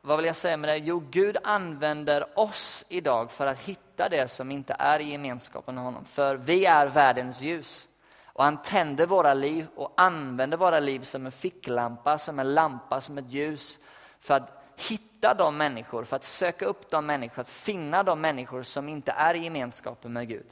vad 0.00 0.16
vill 0.16 0.26
jag 0.26 0.36
säga 0.36 0.56
med 0.56 0.70
det? 0.70 0.76
Jo, 0.76 1.02
Gud 1.10 1.36
använder 1.44 2.38
oss 2.38 2.84
idag 2.88 3.30
för 3.30 3.46
att 3.46 3.58
hitta 3.58 4.08
det 4.08 4.30
som 4.30 4.50
inte 4.50 4.76
är 4.78 5.00
i 5.00 5.10
gemenskapen 5.10 5.74
med 5.74 5.84
honom. 5.84 6.04
För 6.04 6.36
vi 6.36 6.66
är 6.66 6.86
världens 6.86 7.42
ljus. 7.42 7.88
Och 8.24 8.44
han 8.44 8.62
tänder 8.62 9.06
våra 9.06 9.34
liv 9.34 9.66
och 9.76 9.92
använder 9.96 10.56
våra 10.56 10.80
liv 10.80 11.00
som 11.00 11.26
en 11.26 11.32
ficklampa, 11.32 12.18
som 12.18 12.38
en 12.38 12.54
lampa, 12.54 13.00
som 13.00 13.18
ett 13.18 13.30
ljus. 13.30 13.78
För 14.20 14.34
att 14.34 14.74
hitta 14.76 15.34
de 15.34 15.56
människor, 15.56 16.04
för 16.04 16.16
att 16.16 16.24
söka 16.24 16.66
upp 16.66 16.90
de 16.90 17.06
människor, 17.06 17.40
att 17.40 17.48
finna 17.48 18.02
de 18.02 18.20
människor 18.20 18.62
som 18.62 18.88
inte 18.88 19.12
är 19.12 19.34
i 19.34 19.44
gemenskapen 19.44 20.12
med 20.12 20.28
Gud. 20.28 20.46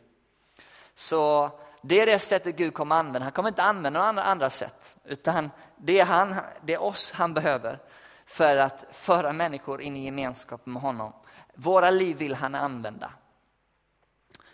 Så 0.95 1.51
det 1.83 2.01
är 2.01 2.07
det 2.07 2.18
sättet 2.18 2.57
Gud 2.57 2.75
kommer 2.75 2.97
använda. 2.97 3.25
Han 3.25 3.33
kommer 3.33 3.49
inte 3.49 3.62
använda 3.62 3.90
några 3.90 4.09
andra, 4.09 4.23
andra 4.23 4.51
sätt. 4.51 4.97
Utan 5.05 5.51
det 5.77 6.01
är, 6.01 6.05
han, 6.05 6.35
det 6.64 6.75
är 6.75 6.83
oss 6.83 7.12
han 7.12 7.35
behöver 7.35 7.79
för 8.27 8.57
att 8.57 8.85
föra 8.90 9.33
människor 9.33 9.81
in 9.81 9.97
i 9.97 10.05
gemenskap 10.05 10.66
med 10.66 10.83
honom. 10.83 11.12
Våra 11.55 11.90
liv 11.90 12.16
vill 12.16 12.35
han 12.35 12.55
använda. 12.55 13.12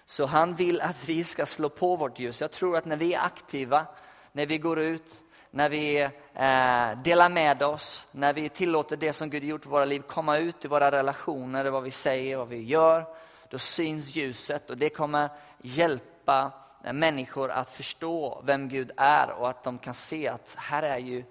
Så 0.06 0.26
han 0.26 0.54
vill 0.54 0.80
att 0.80 1.08
vi 1.08 1.24
ska 1.24 1.46
slå 1.46 1.68
på 1.68 1.96
vårt 1.96 2.18
ljus. 2.18 2.40
Jag 2.40 2.50
tror 2.50 2.76
att 2.76 2.84
när 2.84 2.96
vi 2.96 3.14
är 3.14 3.20
aktiva, 3.20 3.86
när 4.32 4.46
vi 4.46 4.58
går 4.58 4.78
ut, 4.78 5.22
när 5.50 5.68
vi 5.68 6.00
eh, 6.34 7.02
delar 7.02 7.28
med 7.28 7.62
oss, 7.62 8.06
när 8.12 8.32
vi 8.32 8.48
tillåter 8.48 8.96
det 8.96 9.12
som 9.12 9.30
Gud 9.30 9.44
gjort 9.44 9.66
i 9.66 9.68
våra 9.68 9.84
liv 9.84 10.00
komma 10.00 10.38
ut 10.38 10.64
i 10.64 10.68
våra 10.68 10.90
relationer, 10.90 11.64
vad 11.64 11.82
vi 11.82 11.90
säger, 11.90 12.36
vad 12.36 12.48
vi 12.48 12.62
gör, 12.62 13.06
då 13.48 13.58
syns 13.58 14.14
ljuset 14.14 14.70
och 14.70 14.78
det 14.78 14.88
kommer 14.88 15.28
hjälpa 15.58 16.52
Eh, 16.88 16.92
människor 16.92 17.50
att 17.50 17.68
förstå 17.68 18.42
vem 18.44 18.68
Gud 18.68 18.92
är 18.96 19.30
och 19.30 19.50
att 19.50 19.64
de 19.64 19.78
kan 19.78 19.94
se 19.94 20.28
att 20.28 20.54
här 20.58 20.82
är 20.82 20.98
ju 20.98 21.24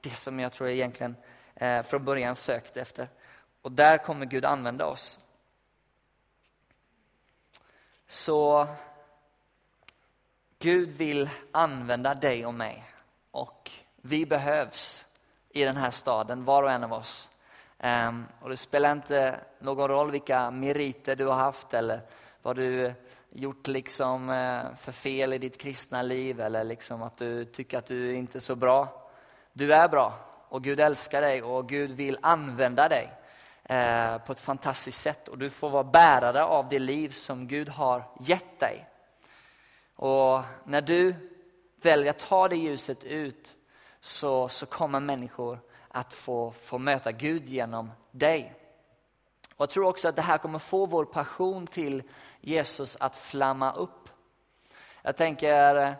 det 0.00 0.16
som 0.16 0.40
jag 0.40 0.52
tror 0.52 0.68
jag 0.68 0.76
egentligen 0.76 1.16
eh, 1.54 1.82
från 1.82 2.04
början 2.04 2.36
sökt 2.36 2.76
efter. 2.76 3.08
Och 3.62 3.72
där 3.72 3.98
kommer 3.98 4.26
Gud 4.26 4.44
använda 4.44 4.86
oss. 4.86 5.18
Så 8.08 8.66
Gud 10.58 10.90
vill 10.90 11.30
använda 11.52 12.14
dig 12.14 12.46
och 12.46 12.54
mig 12.54 12.84
och 13.30 13.70
vi 13.96 14.26
behövs 14.26 15.06
i 15.48 15.64
den 15.64 15.76
här 15.76 15.90
staden, 15.90 16.44
var 16.44 16.62
och 16.62 16.70
en 16.70 16.84
av 16.84 16.92
oss. 16.92 17.30
Ehm, 17.78 18.26
och 18.40 18.48
det 18.48 18.56
spelar 18.56 18.92
inte 18.92 19.40
någon 19.58 19.88
roll 19.88 20.10
vilka 20.10 20.50
meriter 20.50 21.16
du 21.16 21.26
har 21.26 21.34
haft 21.34 21.74
eller 21.74 22.00
vad 22.42 22.56
du 22.56 22.94
gjort 23.30 23.66
liksom 23.66 24.30
eh, 24.30 24.74
för 24.76 24.92
fel 24.92 25.32
i 25.32 25.38
ditt 25.38 25.58
kristna 25.58 26.02
liv 26.02 26.40
eller 26.40 26.64
liksom 26.64 27.02
att 27.02 27.18
du 27.18 27.44
tycker 27.44 27.78
att 27.78 27.86
du 27.86 28.14
inte 28.14 28.38
är 28.38 28.40
så 28.40 28.56
bra. 28.56 29.10
Du 29.52 29.74
är 29.74 29.88
bra 29.88 30.14
och 30.48 30.64
Gud 30.64 30.80
älskar 30.80 31.20
dig 31.22 31.42
och 31.42 31.68
Gud 31.68 31.90
vill 31.90 32.18
använda 32.22 32.88
dig 32.88 33.12
eh, 33.64 34.18
på 34.18 34.32
ett 34.32 34.40
fantastiskt 34.40 35.00
sätt 35.00 35.28
och 35.28 35.38
du 35.38 35.50
får 35.50 35.70
vara 35.70 35.84
bärare 35.84 36.44
av 36.44 36.68
det 36.68 36.78
liv 36.78 37.08
som 37.08 37.46
Gud 37.46 37.68
har 37.68 38.04
gett 38.20 38.60
dig. 38.60 38.88
Och 39.96 40.40
när 40.64 40.80
du 40.80 41.14
väljer 41.82 42.10
att 42.10 42.18
ta 42.18 42.48
det 42.48 42.56
ljuset 42.56 43.04
ut 43.04 43.56
så, 44.00 44.48
så 44.48 44.66
kommer 44.66 45.00
människor 45.00 45.58
att 45.88 46.14
få, 46.14 46.50
få 46.50 46.78
möta 46.78 47.12
Gud 47.12 47.44
genom 47.44 47.90
dig. 48.10 48.54
Och 49.56 49.62
jag 49.62 49.70
tror 49.70 49.86
också 49.86 50.08
att 50.08 50.16
det 50.16 50.22
här 50.22 50.38
kommer 50.38 50.58
få 50.58 50.86
vår 50.86 51.04
passion 51.04 51.66
till 51.66 52.02
Jesus 52.40 52.96
att 53.00 53.16
flamma 53.16 53.72
upp. 53.72 54.08
Jag 55.02 55.16
tänker, 55.16 55.96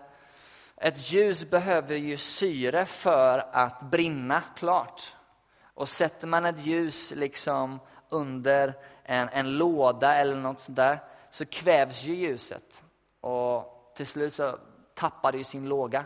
ett 0.76 1.12
ljus 1.12 1.50
behöver 1.50 1.96
ju 1.96 2.16
syre 2.16 2.86
för 2.86 3.48
att 3.52 3.82
brinna 3.82 4.42
klart. 4.56 5.14
Och 5.74 5.88
sätter 5.88 6.26
man 6.26 6.46
ett 6.46 6.66
ljus 6.66 7.12
liksom 7.16 7.80
under 8.08 8.74
en, 9.04 9.28
en 9.28 9.58
låda 9.58 10.14
eller 10.14 10.36
något 10.36 10.60
sånt 10.60 10.76
där 10.76 10.98
så 11.30 11.46
kvävs 11.46 12.04
ju 12.04 12.14
ljuset. 12.14 12.82
Och 13.20 13.92
till 13.96 14.06
slut 14.06 14.34
så 14.34 14.58
tappar 14.94 15.32
det 15.32 15.38
ju 15.38 15.44
sin 15.44 15.68
låga. 15.68 16.04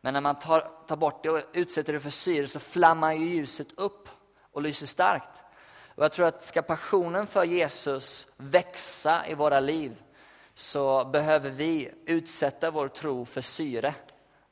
Men 0.00 0.14
när 0.14 0.20
man 0.20 0.38
tar, 0.38 0.70
tar 0.86 0.96
bort 0.96 1.22
det 1.22 1.30
och 1.30 1.42
utsätter 1.52 1.92
det 1.92 2.00
för 2.00 2.10
syre 2.10 2.46
så 2.46 2.58
flammar 2.58 3.12
ju 3.12 3.24
ljuset 3.24 3.72
upp 3.76 4.08
och 4.52 4.62
lyser 4.62 4.86
starkt. 4.86 5.43
Och 5.94 6.04
jag 6.04 6.12
tror 6.12 6.26
att 6.26 6.44
ska 6.44 6.62
passionen 6.62 7.26
för 7.26 7.44
Jesus 7.44 8.26
växa 8.36 9.26
i 9.26 9.34
våra 9.34 9.60
liv 9.60 10.02
så 10.54 11.04
behöver 11.04 11.50
vi 11.50 11.90
utsätta 12.06 12.70
vår 12.70 12.88
tro 12.88 13.24
för 13.24 13.40
syre 13.40 13.94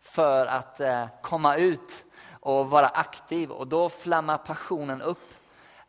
för 0.01 0.47
att 0.47 0.81
eh, 0.81 1.07
komma 1.23 1.57
ut 1.57 2.05
och 2.41 2.71
vara 2.71 2.87
aktiv. 2.87 3.51
Och 3.51 3.67
då 3.67 3.89
flammar 3.89 4.39
passionen 4.39 5.03
upp 5.03 5.35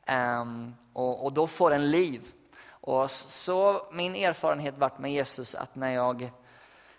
ehm, 0.05 0.75
och, 0.93 1.25
och, 1.25 1.33
då 1.33 1.47
får 1.47 1.69
den 1.69 1.91
liv. 1.91 2.21
Och 2.67 3.11
så 3.11 3.87
min 3.91 4.15
erfarenhet 4.15 4.77
varit 4.77 4.99
med 4.99 5.11
Jesus 5.11 5.55
att 5.55 5.75
när 5.75 5.93
jag 5.93 6.31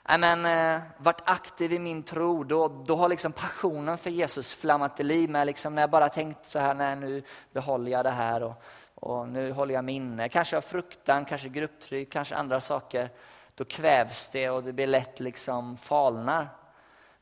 Nej, 0.09 0.19
men, 0.19 0.47
eh, 0.47 0.83
varit 0.99 1.23
aktiv 1.25 1.73
i 1.73 1.79
min 1.79 2.03
tro, 2.03 2.45
då, 2.45 2.69
då 2.69 2.97
har 2.97 3.09
liksom 3.09 3.33
passionen 3.33 3.99
för 3.99 4.11
Jesus 4.11 4.55
flammat 4.55 4.97
till 4.97 5.07
liv 5.07 5.31
med 5.31 5.47
liksom 5.47 5.75
när 5.75 5.83
jag 5.83 5.91
bara 5.91 6.09
tänkt 6.09 6.49
så 6.49 6.59
här, 6.59 6.75
nej 6.75 6.97
nu 6.97 7.23
behåller 7.53 7.91
jag 7.91 8.05
det 8.05 8.11
här 8.11 8.43
och, 8.43 8.63
och 8.95 9.29
nu 9.29 9.53
håller 9.53 9.75
jag 9.75 9.85
minne. 9.85 10.29
Kanske 10.29 10.57
av 10.57 10.61
fruktan, 10.61 11.25
kanske 11.25 11.49
grupptryck, 11.49 12.13
kanske 12.13 12.35
andra 12.35 12.61
saker. 12.61 13.11
Då 13.55 13.65
kvävs 13.65 14.29
det 14.29 14.51
och 14.51 14.65
det 14.65 14.73
blir 14.73 14.87
lätt 14.87 15.21
liksom 15.21 15.77
falnar. 15.77 16.49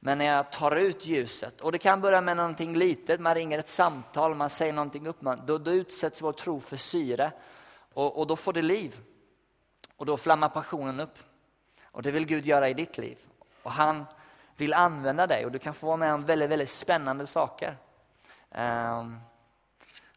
Men 0.01 0.18
när 0.18 0.25
jag 0.25 0.53
tar 0.53 0.77
ut 0.77 1.07
ljuset, 1.07 1.61
och 1.61 1.73
det 1.73 1.79
kan 1.79 2.01
börja 2.01 2.21
med 2.21 2.37
någonting 2.37 2.77
litet, 2.77 3.21
man 3.21 3.35
ringer 3.35 3.59
ett 3.59 3.68
samtal, 3.68 4.35
man 4.35 4.51
säger 4.51 4.73
någonting 4.73 5.07
uppmuntrande, 5.07 5.53
då, 5.53 5.59
då 5.59 5.71
utsätts 5.71 6.23
vår 6.23 6.33
tro 6.33 6.61
för 6.61 6.77
syre 6.77 7.33
och, 7.95 8.18
och 8.18 8.27
då 8.27 8.37
får 8.37 8.53
det 8.53 8.62
liv. 8.62 9.01
Och 9.97 10.07
då 10.07 10.16
flammar 10.16 10.49
passionen 10.49 11.01
upp. 11.01 11.18
Och 11.93 12.03
det 12.03 12.11
vill 12.11 12.27
Gud 12.27 12.47
göra 12.47 12.69
i 12.69 12.75
ditt 12.75 12.99
liv. 12.99 13.19
Och 13.63 13.73
han 13.73 14.05
vill 14.57 14.75
använda 14.75 15.27
dig 15.27 15.45
och 15.45 15.53
du 15.53 15.59
kan 15.59 15.75
få 15.75 15.87
vara 15.87 15.97
med 15.97 16.15
om 16.15 16.25
väldigt, 16.25 16.51
väldigt 16.51 16.71
spännande 16.71 17.27
saker. 17.27 17.77
Um, 18.51 19.21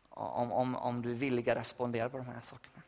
om, 0.09 0.51
om, 0.51 0.75
om 0.75 1.01
du 1.01 1.11
är 1.11 1.15
villig 1.15 1.49
att 1.49 1.57
respondera 1.57 2.09
på 2.09 2.17
de 2.17 2.25
här 2.25 2.41
sakerna. 2.43 2.81